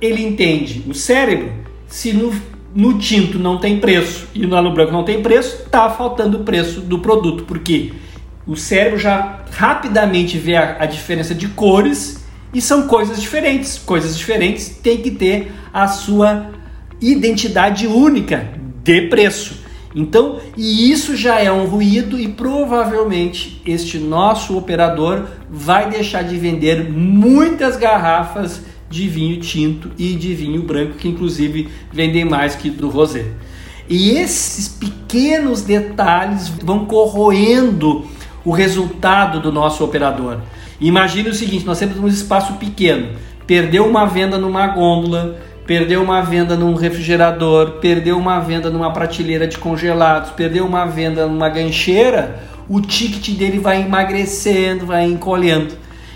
Ele 0.00 0.26
entende, 0.26 0.82
o 0.88 0.94
cérebro, 0.94 1.52
se 1.86 2.12
no, 2.12 2.34
no 2.74 2.98
tinto 2.98 3.38
não 3.38 3.58
tem 3.58 3.78
preço 3.78 4.26
e 4.34 4.44
no 4.44 4.74
branco 4.74 4.90
não 4.90 5.04
tem 5.04 5.22
preço, 5.22 5.62
está 5.62 5.88
faltando 5.88 6.38
o 6.38 6.44
preço 6.44 6.80
do 6.80 6.98
produto, 6.98 7.44
porque 7.44 7.92
o 8.44 8.56
cérebro 8.56 8.98
já 8.98 9.44
rapidamente 9.52 10.36
vê 10.36 10.56
a, 10.56 10.78
a 10.80 10.86
diferença 10.86 11.32
de 11.32 11.46
cores 11.46 12.24
e 12.52 12.60
são 12.60 12.88
coisas 12.88 13.20
diferentes. 13.20 13.78
Coisas 13.78 14.18
diferentes 14.18 14.68
têm 14.68 14.98
que 14.98 15.12
ter 15.12 15.52
a 15.72 15.86
sua 15.86 16.50
identidade 17.02 17.86
única 17.86 18.48
de 18.82 19.02
preço. 19.02 19.62
Então, 19.94 20.38
e 20.56 20.90
isso 20.90 21.14
já 21.16 21.38
é 21.38 21.52
um 21.52 21.66
ruído 21.66 22.18
e 22.18 22.28
provavelmente 22.28 23.60
este 23.66 23.98
nosso 23.98 24.56
operador 24.56 25.26
vai 25.50 25.90
deixar 25.90 26.22
de 26.22 26.36
vender 26.36 26.90
muitas 26.90 27.76
garrafas 27.76 28.62
de 28.88 29.08
vinho 29.08 29.40
tinto 29.40 29.90
e 29.98 30.14
de 30.14 30.34
vinho 30.34 30.62
branco, 30.62 30.94
que 30.94 31.08
inclusive 31.08 31.68
vendem 31.92 32.24
mais 32.24 32.54
que 32.54 32.70
do 32.70 32.88
rosé. 32.88 33.26
E 33.88 34.12
esses 34.12 34.68
pequenos 34.68 35.62
detalhes 35.62 36.48
vão 36.48 36.86
corroendo 36.86 38.06
o 38.44 38.50
resultado 38.50 39.40
do 39.40 39.52
nosso 39.52 39.84
operador. 39.84 40.38
Imagine 40.80 41.30
o 41.30 41.34
seguinte: 41.34 41.66
nós 41.66 41.78
temos 41.78 41.98
um 41.98 42.08
espaço 42.08 42.54
pequeno, 42.54 43.10
perdeu 43.46 43.86
uma 43.86 44.06
venda 44.06 44.38
numa 44.38 44.66
gôndola, 44.68 45.38
perdeu 45.66 46.02
uma 46.02 46.20
venda 46.22 46.56
num 46.56 46.74
refrigerador, 46.74 47.72
perdeu 47.80 48.18
uma 48.18 48.40
venda 48.40 48.70
numa 48.70 48.92
prateleira 48.92 49.46
de 49.46 49.58
congelados, 49.58 50.30
perdeu 50.30 50.66
uma 50.66 50.84
venda 50.86 51.26
numa 51.26 51.48
gancheira, 51.48 52.42
o 52.68 52.80
ticket 52.80 53.36
dele 53.36 53.58
vai 53.58 53.82
emagrecendo, 53.82 54.86
vai 54.86 55.04
encolhendo. 55.04 55.74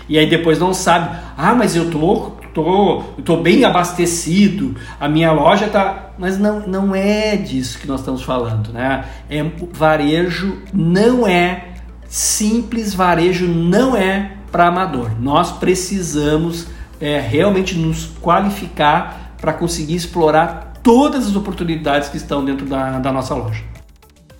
E 0.09 0.17
aí 0.17 0.29
depois 0.29 0.57
não 0.57 0.73
sabe, 0.73 1.17
ah, 1.37 1.53
mas 1.53 1.75
eu 1.75 1.89
tô, 1.89 2.31
tô, 2.53 3.03
tô 3.23 3.37
bem 3.37 3.65
abastecido, 3.65 4.75
a 4.99 5.07
minha 5.07 5.31
loja 5.31 5.67
tá. 5.67 6.13
Mas 6.17 6.39
não, 6.39 6.61
não 6.61 6.95
é 6.95 7.35
disso 7.35 7.77
que 7.77 7.87
nós 7.87 7.99
estamos 7.99 8.23
falando, 8.23 8.71
né? 8.71 9.05
É, 9.29 9.45
varejo 9.71 10.57
não 10.73 11.27
é 11.27 11.73
simples, 12.07 12.93
varejo 12.93 13.47
não 13.47 13.95
é 13.95 14.31
para 14.51 14.67
amador. 14.67 15.11
Nós 15.19 15.51
precisamos 15.51 16.67
é, 16.99 17.19
realmente 17.19 17.77
nos 17.77 18.09
qualificar 18.21 19.26
para 19.39 19.53
conseguir 19.53 19.95
explorar 19.95 20.73
todas 20.83 21.27
as 21.27 21.35
oportunidades 21.35 22.09
que 22.09 22.17
estão 22.17 22.43
dentro 22.43 22.65
da, 22.65 22.99
da 22.99 23.11
nossa 23.11 23.35
loja. 23.35 23.63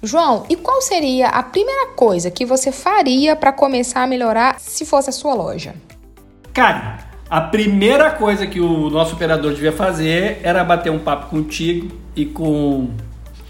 João, 0.02 0.46
e 0.50 0.56
qual 0.56 0.82
seria 0.82 1.28
a 1.28 1.42
primeira 1.42 1.88
coisa 1.88 2.30
que 2.30 2.46
você 2.46 2.72
faria 2.72 3.36
para 3.36 3.52
começar 3.52 4.04
a 4.04 4.08
melhorar 4.08 4.60
se 4.60 4.86
fosse 4.86 5.10
a 5.10 5.14
sua 5.14 5.34
loja? 5.34 5.74
Cara, 6.54 7.00
a 7.30 7.42
primeira 7.42 8.12
coisa 8.12 8.48
que 8.48 8.60
o 8.60 8.90
nosso 8.90 9.16
operador 9.16 9.54
devia 9.54 9.72
fazer 9.72 10.40
era 10.44 10.64
bater 10.64 10.92
um 10.92 11.00
papo 11.00 11.28
contigo 11.28 11.92
e 12.16 12.26
com 12.26 12.92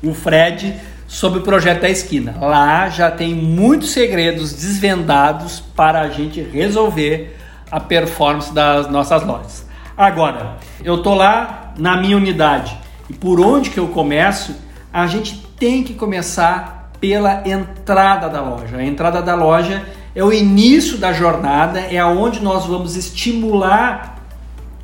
o 0.03 0.13
Fred 0.13 0.75
sobre 1.07 1.39
o 1.39 1.41
projeto 1.43 1.81
da 1.81 1.89
esquina. 1.89 2.35
Lá 2.41 2.89
já 2.89 3.11
tem 3.11 3.35
muitos 3.35 3.91
segredos 3.91 4.53
desvendados 4.53 5.59
para 5.59 6.01
a 6.01 6.09
gente 6.09 6.41
resolver 6.41 7.37
a 7.69 7.79
performance 7.79 8.53
das 8.53 8.89
nossas 8.89 9.23
lojas. 9.23 9.66
Agora, 9.97 10.57
eu 10.83 11.01
tô 11.01 11.15
lá 11.15 11.73
na 11.75 11.97
minha 11.97 12.15
unidade 12.15 12.77
e 13.09 13.13
por 13.13 13.39
onde 13.39 13.71
que 13.71 13.79
eu 13.79 13.87
começo? 13.87 14.55
A 14.93 15.07
gente 15.07 15.43
tem 15.59 15.83
que 15.83 15.95
começar 15.95 16.91
pela 17.01 17.41
entrada 17.47 18.29
da 18.29 18.39
loja. 18.39 18.77
A 18.77 18.85
entrada 18.85 19.23
da 19.23 19.33
loja 19.33 19.83
é 20.13 20.23
o 20.23 20.31
início 20.31 20.99
da 20.99 21.11
jornada, 21.13 21.79
é 21.79 21.97
aonde 21.97 22.41
nós 22.41 22.67
vamos 22.67 22.95
estimular 22.95 24.23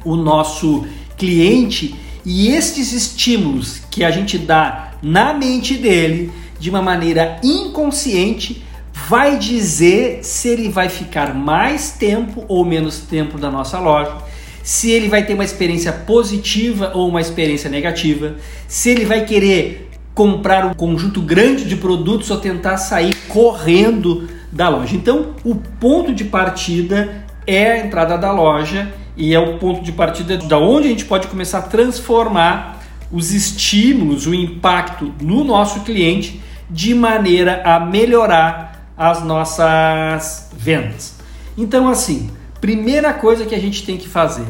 o 0.03 0.15
nosso 0.15 0.83
cliente 1.15 1.93
e 2.25 2.47
estes 2.47 2.91
estímulos 2.91 3.83
que 3.91 4.03
a 4.03 4.09
gente 4.09 4.39
dá 4.39 4.93
na 4.99 5.31
mente 5.31 5.75
dele 5.75 6.31
de 6.59 6.71
uma 6.71 6.81
maneira 6.81 7.39
inconsciente 7.43 8.65
vai 9.07 9.37
dizer 9.37 10.23
se 10.23 10.47
ele 10.47 10.69
vai 10.69 10.89
ficar 10.89 11.35
mais 11.35 11.91
tempo 11.91 12.45
ou 12.47 12.65
menos 12.65 12.99
tempo 13.01 13.37
na 13.37 13.51
nossa 13.51 13.79
loja, 13.79 14.17
se 14.63 14.89
ele 14.89 15.09
vai 15.09 15.25
ter 15.25 15.33
uma 15.33 15.43
experiência 15.43 15.91
positiva 15.91 16.93
ou 16.95 17.09
uma 17.09 17.19
experiência 17.21 17.69
negativa, 17.69 18.37
se 18.67 18.89
ele 18.89 19.05
vai 19.05 19.25
querer 19.25 19.89
comprar 20.15 20.65
um 20.65 20.73
conjunto 20.73 21.21
grande 21.21 21.65
de 21.65 21.75
produtos 21.75 22.31
ou 22.31 22.37
tentar 22.37 22.77
sair 22.77 23.13
correndo 23.27 24.27
da 24.51 24.69
loja. 24.69 24.95
Então, 24.95 25.35
o 25.43 25.55
ponto 25.55 26.13
de 26.13 26.23
partida 26.23 27.25
é 27.45 27.73
a 27.73 27.85
entrada 27.85 28.17
da 28.17 28.31
loja 28.31 28.93
e 29.17 29.33
é 29.33 29.39
o 29.39 29.57
ponto 29.57 29.83
de 29.83 29.91
partida 29.91 30.37
da 30.37 30.57
onde 30.57 30.87
a 30.87 30.91
gente 30.91 31.05
pode 31.05 31.27
começar 31.27 31.57
a 31.59 31.63
transformar 31.63 32.79
os 33.11 33.33
estímulos, 33.33 34.25
o 34.25 34.33
impacto 34.33 35.13
no 35.21 35.43
nosso 35.43 35.81
cliente 35.81 36.41
de 36.69 36.93
maneira 36.93 37.61
a 37.65 37.79
melhorar 37.79 38.93
as 38.97 39.23
nossas 39.23 40.49
vendas. 40.55 41.15
Então, 41.57 41.89
assim, 41.89 42.29
primeira 42.63 43.11
coisa 43.11 43.45
que 43.45 43.53
a 43.53 43.59
gente 43.59 43.85
tem 43.85 43.97
que 43.97 44.07
fazer 44.07 44.45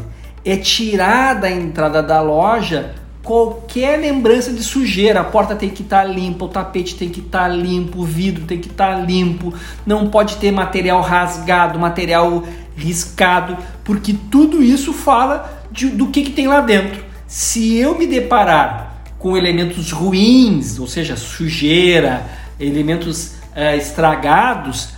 é 0.45 0.55
tirar 0.55 1.33
da 1.33 1.49
entrada 1.49 2.03
da 2.03 2.21
loja 2.21 2.93
qualquer 3.23 3.99
lembrança 3.99 4.53
de 4.53 4.61
sujeira. 4.61 5.21
A 5.21 5.23
porta 5.23 5.55
tem 5.55 5.71
que 5.71 5.81
estar 5.81 6.03
tá 6.03 6.07
limpa, 6.07 6.45
o 6.45 6.47
tapete 6.47 6.93
tem 6.93 7.09
que 7.09 7.21
estar 7.21 7.47
tá 7.47 7.47
limpo, 7.47 8.01
o 8.01 8.05
vidro 8.05 8.45
tem 8.45 8.59
que 8.59 8.67
estar 8.67 8.97
tá 8.97 9.01
limpo, 9.01 9.51
não 9.83 10.11
pode 10.11 10.35
ter 10.35 10.51
material 10.51 11.01
rasgado, 11.01 11.79
material 11.79 12.43
riscado, 12.75 13.57
porque 13.83 14.15
tudo 14.29 14.61
isso 14.61 14.93
fala 14.93 15.63
de, 15.71 15.87
do 15.89 16.09
que, 16.09 16.21
que 16.21 16.33
tem 16.33 16.47
lá 16.47 16.61
dentro. 16.61 17.03
Se 17.25 17.77
eu 17.77 17.97
me 17.97 18.05
deparar 18.05 19.05
com 19.17 19.35
elementos 19.35 19.91
ruins, 19.91 20.77
ou 20.77 20.85
seja, 20.85 21.15
sujeira, 21.15 22.27
elementos 22.59 23.37
é, 23.55 23.75
estragados, 23.75 24.89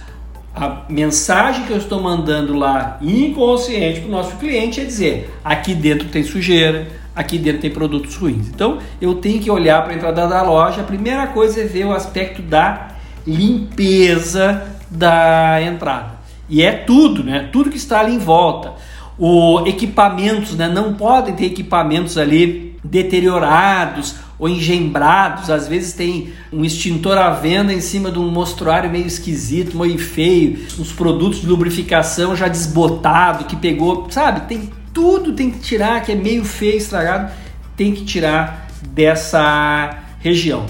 a 0.55 0.83
mensagem 0.87 1.65
que 1.65 1.71
eu 1.71 1.77
estou 1.77 2.01
mandando 2.01 2.53
lá 2.53 2.97
inconsciente 3.01 3.99
para 3.99 4.07
o 4.07 4.11
nosso 4.11 4.37
cliente 4.37 4.79
é 4.79 4.85
dizer: 4.85 5.37
aqui 5.43 5.75
dentro 5.75 6.07
tem 6.07 6.23
sujeira, 6.23 6.87
aqui 7.13 7.37
dentro 7.37 7.61
tem 7.61 7.69
produtos 7.69 8.15
ruins. 8.15 8.47
Então 8.47 8.79
eu 9.01 9.15
tenho 9.15 9.41
que 9.41 9.51
olhar 9.51 9.83
para 9.83 9.91
a 9.91 9.95
entrada 9.95 10.27
da 10.27 10.41
loja. 10.41 10.81
A 10.81 10.85
primeira 10.85 11.27
coisa 11.27 11.61
é 11.61 11.65
ver 11.65 11.85
o 11.85 11.91
aspecto 11.91 12.41
da 12.41 12.89
limpeza 13.27 14.65
da 14.89 15.61
entrada. 15.61 16.15
E 16.47 16.63
é 16.63 16.71
tudo, 16.71 17.23
né? 17.23 17.49
Tudo 17.51 17.69
que 17.69 17.77
está 17.77 17.99
ali 17.99 18.15
em 18.15 18.19
volta. 18.19 18.73
O 19.17 19.65
equipamentos, 19.65 20.55
né? 20.55 20.69
Não 20.69 20.93
podem 20.93 21.35
ter 21.35 21.45
equipamentos 21.45 22.17
ali 22.17 22.77
deteriorados 22.83 24.15
ou 24.37 24.49
engembrados. 24.49 25.49
Às 25.49 25.67
vezes 25.67 25.93
tem 25.93 26.33
um 26.51 26.63
extintor 26.63 27.17
à 27.17 27.29
venda 27.31 27.73
em 27.73 27.81
cima 27.81 28.11
de 28.11 28.19
um 28.19 28.29
mostruário 28.29 28.89
meio 28.89 29.07
esquisito, 29.07 29.77
meio 29.77 29.97
feio, 29.97 30.65
os 30.77 30.91
produtos 30.91 31.41
de 31.41 31.47
lubrificação 31.47 32.35
já 32.35 32.47
desbotado, 32.47 33.45
que 33.45 33.55
pegou, 33.55 34.07
sabe? 34.09 34.41
Tem 34.47 34.69
tudo 34.93 35.33
tem 35.33 35.51
que 35.51 35.59
tirar, 35.59 36.01
que 36.03 36.13
é 36.13 36.15
meio 36.15 36.45
feio, 36.45 36.77
estragado, 36.77 37.29
tem 37.75 37.93
que 37.93 38.05
tirar 38.05 38.67
dessa 38.91 40.03
região. 40.19 40.65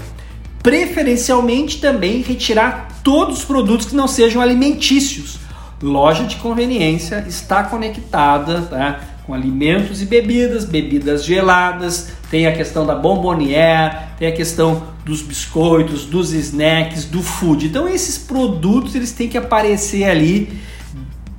Preferencialmente 0.62 1.80
também 1.80 2.22
retirar 2.22 2.88
todos 3.04 3.38
os 3.38 3.44
produtos 3.44 3.86
que 3.86 3.94
não 3.94 4.08
sejam 4.08 4.42
alimentícios. 4.42 5.38
Loja 5.80 6.24
de 6.24 6.36
conveniência 6.36 7.24
está 7.28 7.62
conectada 7.62 8.62
tá? 8.62 9.00
Com 9.26 9.34
alimentos 9.34 10.00
e 10.00 10.06
bebidas, 10.06 10.64
bebidas 10.64 11.24
geladas, 11.24 12.12
tem 12.30 12.46
a 12.46 12.52
questão 12.52 12.86
da 12.86 12.94
bombonière, 12.94 14.10
tem 14.18 14.28
a 14.28 14.32
questão 14.32 14.84
dos 15.04 15.20
biscoitos, 15.20 16.04
dos 16.04 16.32
snacks, 16.32 17.04
do 17.04 17.22
food. 17.22 17.66
Então 17.66 17.88
esses 17.88 18.16
produtos 18.16 18.94
eles 18.94 19.12
têm 19.12 19.28
que 19.28 19.36
aparecer 19.36 20.04
ali 20.04 20.60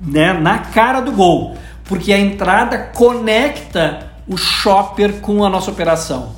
né, 0.01 0.33
na 0.33 0.59
cara 0.59 0.99
do 0.99 1.11
gol 1.11 1.55
porque 1.87 2.11
a 2.11 2.19
entrada 2.19 2.77
conecta 2.77 4.11
o 4.27 4.37
shopper 4.37 5.13
com 5.21 5.43
a 5.43 5.49
nossa 5.49 5.71
operação. 5.71 6.35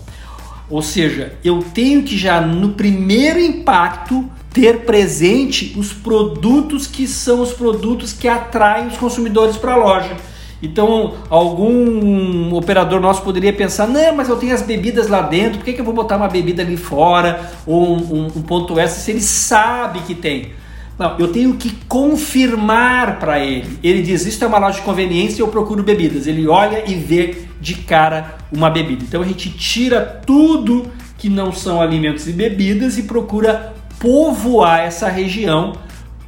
Ou 0.69 0.81
seja, 0.81 1.33
eu 1.43 1.63
tenho 1.73 2.03
que 2.03 2.15
já 2.17 2.39
no 2.39 2.69
primeiro 2.69 3.39
impacto 3.39 4.29
ter 4.53 4.81
presente 4.81 5.73
os 5.77 5.91
produtos 5.91 6.85
que 6.85 7.07
são 7.07 7.41
os 7.41 7.51
produtos 7.51 8.13
que 8.13 8.27
atraem 8.27 8.87
os 8.87 8.97
consumidores 8.97 9.57
para 9.57 9.73
a 9.73 9.77
loja. 9.77 10.15
Então, 10.61 11.13
algum 11.29 12.53
operador 12.53 12.99
nosso 12.99 13.21
poderia 13.21 13.53
pensar: 13.53 13.87
não, 13.87 14.15
mas 14.15 14.29
eu 14.29 14.37
tenho 14.37 14.53
as 14.53 14.61
bebidas 14.61 15.07
lá 15.07 15.21
dentro, 15.21 15.59
por 15.59 15.65
que, 15.65 15.73
que 15.73 15.81
eu 15.81 15.85
vou 15.85 15.93
botar 15.93 16.17
uma 16.17 16.27
bebida 16.27 16.61
ali 16.61 16.77
fora 16.77 17.49
ou 17.65 17.95
um, 17.95 17.97
um, 17.97 18.25
um 18.25 18.41
ponto 18.41 18.79
extra 18.79 19.01
se 19.01 19.11
ele 19.11 19.21
sabe 19.21 19.99
que 20.01 20.13
tem? 20.13 20.51
Não, 20.97 21.17
eu 21.17 21.29
tenho 21.29 21.55
que 21.55 21.71
confirmar 21.87 23.19
para 23.19 23.39
ele. 23.39 23.79
Ele 23.81 24.01
diz: 24.01 24.25
Isso 24.25 24.43
é 24.43 24.47
uma 24.47 24.57
loja 24.57 24.79
de 24.79 24.85
conveniência, 24.85 25.41
eu 25.41 25.47
procuro 25.47 25.81
bebidas. 25.81 26.27
Ele 26.27 26.45
olha 26.45 26.83
e 26.85 26.95
vê 26.95 27.37
de 27.61 27.75
cara 27.75 28.37
uma 28.51 28.69
bebida. 28.69 29.05
Então 29.07 29.21
a 29.21 29.25
gente 29.25 29.49
tira 29.49 30.01
tudo 30.25 30.91
que 31.17 31.29
não 31.29 31.53
são 31.53 31.81
alimentos 31.81 32.27
e 32.27 32.33
bebidas 32.33 32.97
e 32.97 33.03
procura 33.03 33.73
povoar 33.97 34.79
essa 34.79 35.09
região 35.09 35.73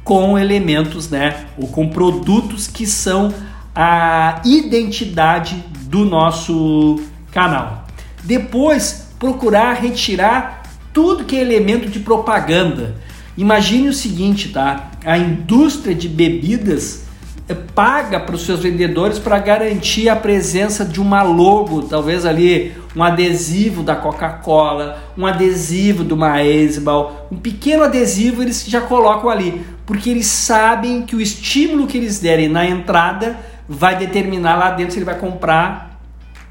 com 0.04 0.38
elementos, 0.38 1.08
né, 1.08 1.46
ou 1.56 1.68
com 1.68 1.88
produtos 1.88 2.66
que 2.66 2.86
são 2.86 3.32
a 3.74 4.40
identidade 4.44 5.64
do 5.88 6.04
nosso 6.04 7.00
canal. 7.30 7.86
Depois, 8.22 9.08
procurar 9.18 9.74
retirar 9.74 10.62
tudo 10.92 11.24
que 11.24 11.36
é 11.36 11.40
elemento 11.40 11.88
de 11.88 12.00
propaganda. 12.00 12.96
Imagine 13.36 13.88
o 13.88 13.94
seguinte, 13.94 14.50
tá? 14.50 14.90
A 15.04 15.16
indústria 15.16 15.94
de 15.94 16.08
bebidas 16.08 17.04
eh, 17.48 17.54
paga 17.54 18.20
para 18.20 18.34
os 18.34 18.42
seus 18.42 18.60
vendedores 18.60 19.18
para 19.18 19.38
garantir 19.38 20.08
a 20.08 20.16
presença 20.16 20.84
de 20.84 21.00
uma 21.00 21.22
logo, 21.22 21.82
talvez 21.82 22.26
ali 22.26 22.72
um 22.94 23.02
adesivo 23.02 23.82
da 23.82 23.96
Coca-Cola, 23.96 25.02
um 25.16 25.26
adesivo 25.26 26.04
do 26.04 26.16
Maesbal, 26.16 27.28
um 27.32 27.36
pequeno 27.36 27.84
adesivo 27.84 28.42
eles 28.42 28.64
já 28.66 28.82
colocam 28.82 29.30
ali, 29.30 29.64
porque 29.86 30.10
eles 30.10 30.26
sabem 30.26 31.02
que 31.02 31.16
o 31.16 31.20
estímulo 31.20 31.86
que 31.86 31.96
eles 31.96 32.18
derem 32.18 32.48
na 32.48 32.66
entrada 32.66 33.38
vai 33.68 33.96
determinar 33.96 34.56
lá 34.56 34.70
dentro 34.70 34.92
se 34.92 34.98
ele 34.98 35.04
vai 35.04 35.18
comprar 35.18 36.00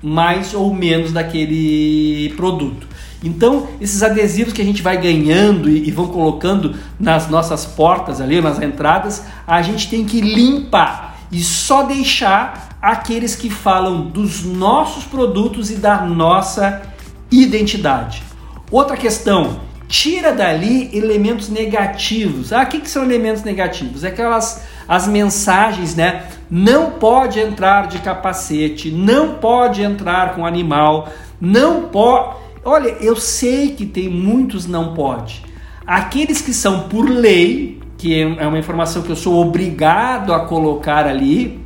mais 0.02 0.54
ou 0.54 0.74
menos 0.74 1.12
daquele 1.12 2.34
produto. 2.36 2.88
Então, 3.24 3.67
esses 3.80 4.02
adesivos 4.02 4.52
que 4.52 4.62
a 4.62 4.65
gente 4.65 4.82
vai 4.82 5.00
ganhando 5.00 5.69
e, 5.69 5.88
e 5.88 5.91
vão 5.91 6.08
colocando 6.08 6.76
nas 7.00 7.30
nossas 7.30 7.65
portas 7.65 8.19
ali, 8.19 8.41
nas 8.41 8.60
entradas, 8.60 9.24
a 9.45 9.62
gente 9.62 9.89
tem 9.89 10.04
que 10.06 10.19
limpar 10.19 11.17
e 11.32 11.39
só 11.41 11.84
deixar 11.84 12.78
aqueles 12.82 13.36
que 13.36 13.50
falam 13.50 14.08
dos 14.08 14.43
nossos 14.43 15.04
produtos 15.04 15.69
e 15.69 15.76
da 15.76 16.02
nossa 16.02 16.82
identidade. 17.30 18.24
Outra 18.71 18.97
questão, 18.97 19.60
tira 19.88 20.34
dali 20.34 20.89
elementos 20.93 21.47
negativos. 21.50 22.52
Ah, 22.52 22.63
o 22.63 22.65
que, 22.65 22.80
que 22.80 22.89
são 22.89 23.04
elementos 23.04 23.43
negativos? 23.43 24.04
É 24.04 24.08
aquelas 24.08 24.63
as 24.88 25.08
mensagens, 25.08 25.95
né? 25.95 26.24
Não 26.51 26.91
pode 26.91 27.39
entrar 27.39 27.87
de 27.87 27.99
capacete, 27.99 28.91
não 28.91 29.35
pode 29.35 29.81
entrar 29.81 30.35
com 30.35 30.45
animal, 30.45 31.07
não 31.39 31.83
pode 31.83 32.41
Olha, 32.63 32.89
eu 33.01 33.15
sei 33.15 33.71
que 33.71 33.85
tem 33.85 34.07
muitos 34.07 34.67
não 34.67 34.93
pode. 34.93 35.43
Aqueles 35.85 36.41
que 36.41 36.53
são 36.53 36.81
por 36.81 37.09
lei, 37.09 37.79
que 37.97 38.21
é 38.21 38.47
uma 38.47 38.59
informação 38.59 39.01
que 39.01 39.09
eu 39.09 39.15
sou 39.15 39.41
obrigado 39.41 40.31
a 40.31 40.41
colocar 40.41 41.07
ali, 41.07 41.59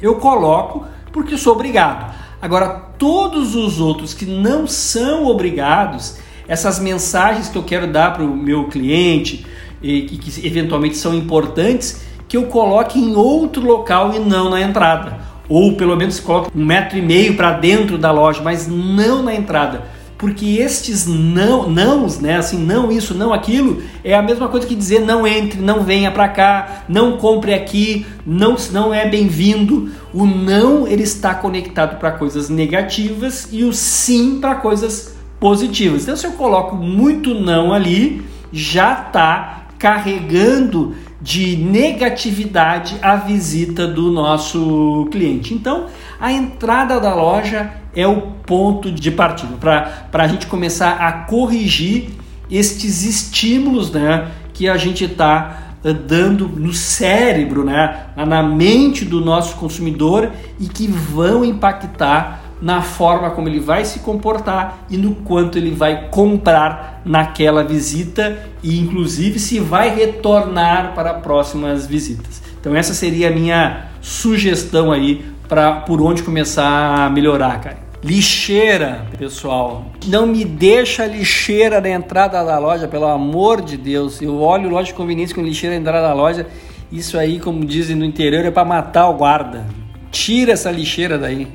eu 0.00 0.16
coloco 0.16 0.86
porque 1.12 1.36
sou 1.36 1.52
obrigado. 1.52 2.14
Agora, 2.40 2.68
todos 2.98 3.54
os 3.54 3.80
outros 3.80 4.14
que 4.14 4.24
não 4.24 4.66
são 4.66 5.26
obrigados, 5.26 6.16
essas 6.48 6.78
mensagens 6.78 7.48
que 7.48 7.56
eu 7.56 7.62
quero 7.62 7.86
dar 7.86 8.14
para 8.14 8.24
o 8.24 8.34
meu 8.34 8.68
cliente 8.68 9.46
e 9.82 10.02
que 10.02 10.46
eventualmente 10.46 10.96
são 10.96 11.14
importantes, 11.14 12.02
que 12.34 12.36
eu 12.36 12.46
coloque 12.46 12.98
em 12.98 13.14
outro 13.14 13.64
local 13.64 14.12
e 14.12 14.18
não 14.18 14.50
na 14.50 14.60
entrada. 14.60 15.18
ou 15.48 15.76
pelo 15.76 15.94
menos 15.94 16.18
coloque 16.18 16.50
um 16.56 16.64
metro 16.64 16.98
e 16.98 17.02
meio 17.02 17.36
para 17.36 17.52
dentro 17.52 17.96
da 17.96 18.10
loja, 18.10 18.40
mas 18.42 18.66
não 18.66 19.22
na 19.22 19.32
entrada 19.32 19.94
porque 20.16 20.56
estes 20.58 21.06
não, 21.06 21.68
nãos, 21.68 22.18
né, 22.18 22.36
assim, 22.36 22.56
não 22.56 22.90
isso, 22.90 23.14
não 23.14 23.32
aquilo, 23.32 23.82
é 24.02 24.14
a 24.14 24.22
mesma 24.22 24.48
coisa 24.48 24.66
que 24.66 24.74
dizer 24.74 25.00
não 25.00 25.26
entre, 25.26 25.60
não 25.60 25.82
venha 25.82 26.10
para 26.10 26.28
cá, 26.28 26.84
não 26.88 27.18
compre 27.18 27.52
aqui, 27.52 28.06
não, 28.24 28.56
não 28.72 28.94
é 28.94 29.06
bem-vindo. 29.06 29.90
O 30.14 30.24
não 30.24 30.86
ele 30.86 31.02
está 31.02 31.34
conectado 31.34 31.98
para 31.98 32.12
coisas 32.12 32.48
negativas 32.48 33.48
e 33.52 33.64
o 33.64 33.72
sim 33.72 34.40
para 34.40 34.54
coisas 34.54 35.14
positivas. 35.38 36.04
Então, 36.04 36.16
se 36.16 36.26
eu 36.26 36.32
coloco 36.32 36.74
muito 36.74 37.34
não 37.34 37.74
ali, 37.74 38.24
já 38.50 38.94
está 38.94 39.64
carregando 39.78 40.94
de 41.24 41.56
negatividade 41.56 42.98
a 43.00 43.16
visita 43.16 43.86
do 43.86 44.12
nosso 44.12 45.08
cliente. 45.10 45.54
Então, 45.54 45.86
a 46.20 46.30
entrada 46.30 47.00
da 47.00 47.14
loja 47.14 47.72
é 47.96 48.06
o 48.06 48.20
ponto 48.20 48.92
de 48.92 49.10
partida 49.10 49.56
para 49.56 50.22
a 50.22 50.28
gente 50.28 50.46
começar 50.46 50.98
a 51.00 51.10
corrigir 51.24 52.10
estes 52.50 53.04
estímulos 53.04 53.90
né, 53.90 54.28
que 54.52 54.68
a 54.68 54.76
gente 54.76 55.06
está 55.06 55.76
eh, 55.82 55.94
dando 55.94 56.46
no 56.46 56.74
cérebro, 56.74 57.64
né, 57.64 58.08
na 58.14 58.42
mente 58.42 59.02
do 59.02 59.18
nosso 59.24 59.56
consumidor 59.56 60.30
e 60.60 60.66
que 60.66 60.86
vão 60.86 61.42
impactar 61.42 62.43
na 62.60 62.82
forma 62.82 63.30
como 63.30 63.48
ele 63.48 63.60
vai 63.60 63.84
se 63.84 64.00
comportar 64.00 64.86
e 64.88 64.96
no 64.96 65.14
quanto 65.16 65.58
ele 65.58 65.70
vai 65.70 66.08
comprar 66.08 67.02
naquela 67.04 67.62
visita 67.62 68.38
e 68.62 68.78
inclusive 68.78 69.38
se 69.38 69.60
vai 69.60 69.94
retornar 69.94 70.94
para 70.94 71.14
próximas 71.14 71.86
visitas. 71.86 72.42
Então 72.60 72.74
essa 72.74 72.94
seria 72.94 73.28
a 73.28 73.30
minha 73.30 73.86
sugestão 74.00 74.90
aí 74.90 75.24
para 75.48 75.80
por 75.80 76.00
onde 76.00 76.22
começar 76.22 77.04
a 77.04 77.10
melhorar, 77.10 77.60
cara. 77.60 77.84
Lixeira, 78.02 79.06
pessoal. 79.18 79.86
Não 80.06 80.26
me 80.26 80.44
deixa 80.44 81.06
lixeira 81.06 81.80
na 81.80 81.88
entrada 81.88 82.44
da 82.44 82.58
loja, 82.58 82.86
pelo 82.86 83.06
amor 83.06 83.62
de 83.62 83.78
Deus. 83.78 84.20
Eu 84.20 84.42
olho 84.42 84.68
loja 84.68 84.88
de 84.88 84.94
conveniência 84.94 85.34
com 85.34 85.42
lixeira 85.42 85.74
na 85.74 85.80
entrada 85.80 86.08
da 86.08 86.12
loja. 86.12 86.46
Isso 86.92 87.18
aí, 87.18 87.40
como 87.40 87.64
dizem 87.64 87.96
no 87.96 88.04
interior, 88.04 88.44
é 88.44 88.50
para 88.50 88.64
matar 88.64 89.08
o 89.08 89.14
guarda. 89.14 89.64
Tira 90.10 90.52
essa 90.52 90.70
lixeira 90.70 91.16
daí. 91.16 91.48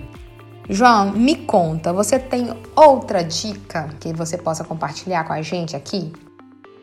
João, 0.70 1.12
me 1.14 1.36
conta, 1.36 1.92
você 1.92 2.20
tem 2.20 2.54
outra 2.76 3.24
dica 3.24 3.90
que 4.00 4.14
você 4.14 4.38
possa 4.38 4.64
compartilhar 4.64 5.24
com 5.24 5.34
a 5.34 5.42
gente 5.42 5.76
aqui? 5.76 6.12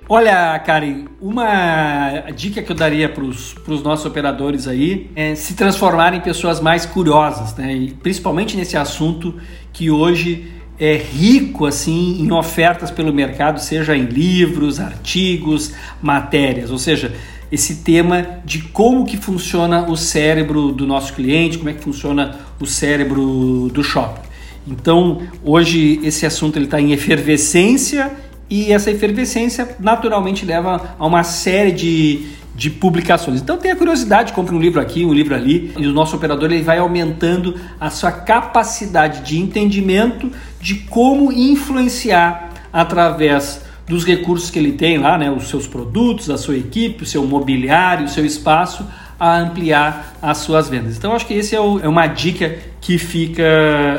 Olha, 0.08 0.58
Karen, 0.58 1.04
uma 1.20 2.24
dica 2.34 2.62
que 2.62 2.72
eu 2.72 2.74
daria 2.74 3.08
para 3.08 3.22
os 3.22 3.82
nossos 3.84 4.04
operadores 4.04 4.66
aí 4.66 5.08
é 5.14 5.36
se 5.36 5.54
transformarem 5.54 6.18
em 6.18 6.22
pessoas 6.22 6.60
mais 6.60 6.84
curiosas, 6.84 7.54
né? 7.54 7.72
E 7.74 7.92
principalmente 7.92 8.56
nesse 8.56 8.76
assunto 8.76 9.34
que 9.72 9.88
hoje 9.88 10.52
é 10.78 10.96
rico 10.96 11.64
assim 11.64 12.20
em 12.20 12.32
ofertas 12.32 12.90
pelo 12.90 13.12
mercado, 13.12 13.60
seja 13.60 13.96
em 13.96 14.04
livros, 14.04 14.80
artigos, 14.80 15.72
matérias, 16.02 16.72
ou 16.72 16.78
seja, 16.78 17.14
esse 17.50 17.76
tema 17.76 18.40
de 18.44 18.60
como 18.60 19.04
que 19.04 19.16
funciona 19.16 19.88
o 19.88 19.96
cérebro 19.96 20.72
do 20.72 20.86
nosso 20.86 21.12
cliente, 21.12 21.58
como 21.58 21.70
é 21.70 21.74
que 21.74 21.82
funciona 21.82 22.38
o 22.60 22.66
cérebro 22.66 23.70
do 23.72 23.82
shopping. 23.82 24.26
Então, 24.66 25.22
hoje 25.44 26.00
esse 26.02 26.26
assunto 26.26 26.58
está 26.58 26.80
em 26.80 26.92
efervescência 26.92 28.10
e 28.50 28.72
essa 28.72 28.90
efervescência 28.90 29.76
naturalmente 29.78 30.44
leva 30.44 30.96
a 30.98 31.06
uma 31.06 31.22
série 31.22 31.72
de, 31.72 32.26
de 32.54 32.70
publicações. 32.70 33.40
Então 33.40 33.56
tenha 33.56 33.76
curiosidade, 33.76 34.32
compre 34.32 34.54
um 34.54 34.60
livro 34.60 34.80
aqui, 34.80 35.04
um 35.04 35.12
livro 35.12 35.34
ali, 35.34 35.72
e 35.76 35.86
o 35.86 35.92
nosso 35.92 36.16
operador 36.16 36.50
ele 36.52 36.62
vai 36.62 36.78
aumentando 36.78 37.54
a 37.80 37.90
sua 37.90 38.12
capacidade 38.12 39.20
de 39.20 39.38
entendimento 39.38 40.30
de 40.60 40.76
como 40.76 41.32
influenciar 41.32 42.50
através 42.72 43.65
dos 43.88 44.04
recursos 44.04 44.50
que 44.50 44.58
ele 44.58 44.72
tem 44.72 44.98
lá, 44.98 45.16
né, 45.16 45.30
os 45.30 45.48
seus 45.48 45.66
produtos, 45.66 46.28
a 46.28 46.36
sua 46.36 46.56
equipe, 46.56 47.04
o 47.04 47.06
seu 47.06 47.24
mobiliário, 47.24 48.06
o 48.06 48.08
seu 48.08 48.24
espaço, 48.24 48.84
a 49.18 49.38
ampliar 49.38 50.16
as 50.20 50.38
suas 50.38 50.68
vendas. 50.68 50.96
Então 50.96 51.12
acho 51.12 51.26
que 51.26 51.34
esse 51.34 51.54
é, 51.54 51.60
o, 51.60 51.78
é 51.80 51.88
uma 51.88 52.06
dica 52.06 52.58
que 52.80 52.98
fica 52.98 53.44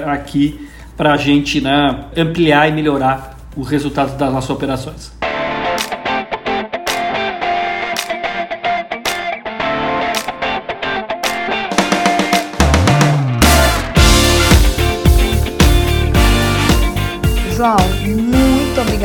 aqui 0.05 0.67
para 0.95 1.13
a 1.13 1.17
gente 1.17 1.61
né, 1.61 2.05
ampliar 2.15 2.69
e 2.69 2.71
melhorar 2.71 3.37
o 3.55 3.61
resultado 3.61 4.17
das 4.17 4.31
nossas 4.31 4.49
operações. 4.49 5.16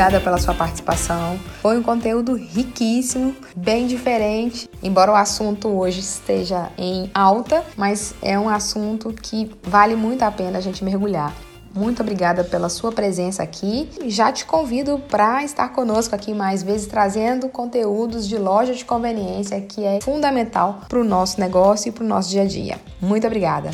Obrigada 0.03 0.21
pela 0.21 0.39
sua 0.39 0.55
participação. 0.55 1.39
Foi 1.61 1.79
um 1.79 1.83
conteúdo 1.83 2.35
riquíssimo, 2.35 3.37
bem 3.55 3.87
diferente. 3.87 4.69
Embora 4.83 5.13
o 5.13 5.15
assunto 5.15 5.69
hoje 5.69 6.01
esteja 6.01 6.71
em 6.77 7.09
alta, 7.15 7.65
mas 7.77 8.13
é 8.21 8.37
um 8.37 8.49
assunto 8.49 9.13
que 9.13 9.51
vale 9.63 9.95
muito 9.95 10.23
a 10.23 10.31
pena 10.31 10.59
a 10.59 10.61
gente 10.61 10.83
mergulhar. 10.83 11.33
Muito 11.73 12.03
obrigada 12.03 12.43
pela 12.43 12.69
sua 12.69 12.91
presença 12.93 13.43
aqui 13.43 13.89
já 14.07 14.31
te 14.31 14.45
convido 14.45 14.99
para 15.09 15.43
estar 15.43 15.69
conosco 15.71 16.15
aqui 16.15 16.35
mais 16.35 16.63
vezes 16.63 16.87
trazendo 16.87 17.49
conteúdos 17.49 18.29
de 18.29 18.37
loja 18.37 18.75
de 18.75 18.85
conveniência 18.85 19.59
que 19.61 19.83
é 19.85 20.01
fundamental 20.03 20.81
para 20.87 21.01
o 21.01 21.05
nosso 21.05 21.41
negócio 21.41 21.89
e 21.89 21.93
para 21.93 22.05
o 22.05 22.07
nosso 22.07 22.29
dia 22.29 22.43
a 22.43 22.47
dia. 22.47 22.79
Muito 23.01 23.27
obrigada. 23.27 23.71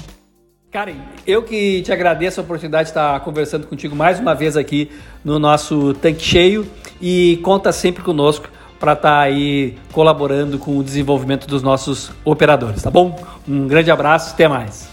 Karen, 0.70 0.96
eu 1.26 1.42
que 1.42 1.80
te 1.80 1.90
agradeço 1.90 2.40
a 2.40 2.42
oportunidade 2.42 2.84
de 2.84 2.90
estar 2.90 3.18
conversando 3.20 3.66
contigo 3.66 3.96
mais 3.96 4.20
uma 4.20 4.34
vez 4.34 4.54
aqui 4.54 4.90
no 5.24 5.38
nosso 5.38 5.94
tanque 5.94 6.22
cheio 6.22 6.70
e 7.00 7.40
conta 7.42 7.72
sempre 7.72 8.02
conosco 8.02 8.50
para 8.78 8.92
estar 8.92 9.18
aí 9.18 9.78
colaborando 9.92 10.58
com 10.58 10.76
o 10.76 10.84
desenvolvimento 10.84 11.46
dos 11.46 11.62
nossos 11.62 12.10
operadores, 12.22 12.82
tá 12.82 12.90
bom? 12.90 13.18
Um 13.48 13.66
grande 13.66 13.90
abraço, 13.90 14.34
até 14.34 14.46
mais. 14.46 14.86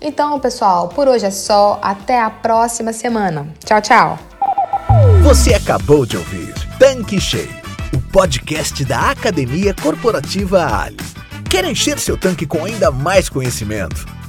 Então, 0.00 0.38
pessoal, 0.40 0.88
por 0.88 1.06
hoje 1.06 1.24
é 1.24 1.30
só. 1.30 1.78
Até 1.80 2.20
a 2.20 2.28
próxima 2.28 2.92
semana. 2.92 3.46
Tchau, 3.64 3.80
tchau. 3.80 4.18
Você 5.22 5.54
acabou 5.54 6.04
de 6.04 6.16
ouvir 6.16 6.52
Tanque 6.76 7.20
Cheio, 7.20 7.48
o 7.94 8.00
podcast 8.10 8.84
da 8.84 9.12
Academia 9.12 9.74
Corporativa 9.80 10.66
Ali. 10.66 10.96
Quer 11.48 11.64
encher 11.64 12.00
seu 12.00 12.18
tanque 12.18 12.46
com 12.46 12.64
ainda 12.64 12.90
mais 12.90 13.28
conhecimento? 13.28 14.13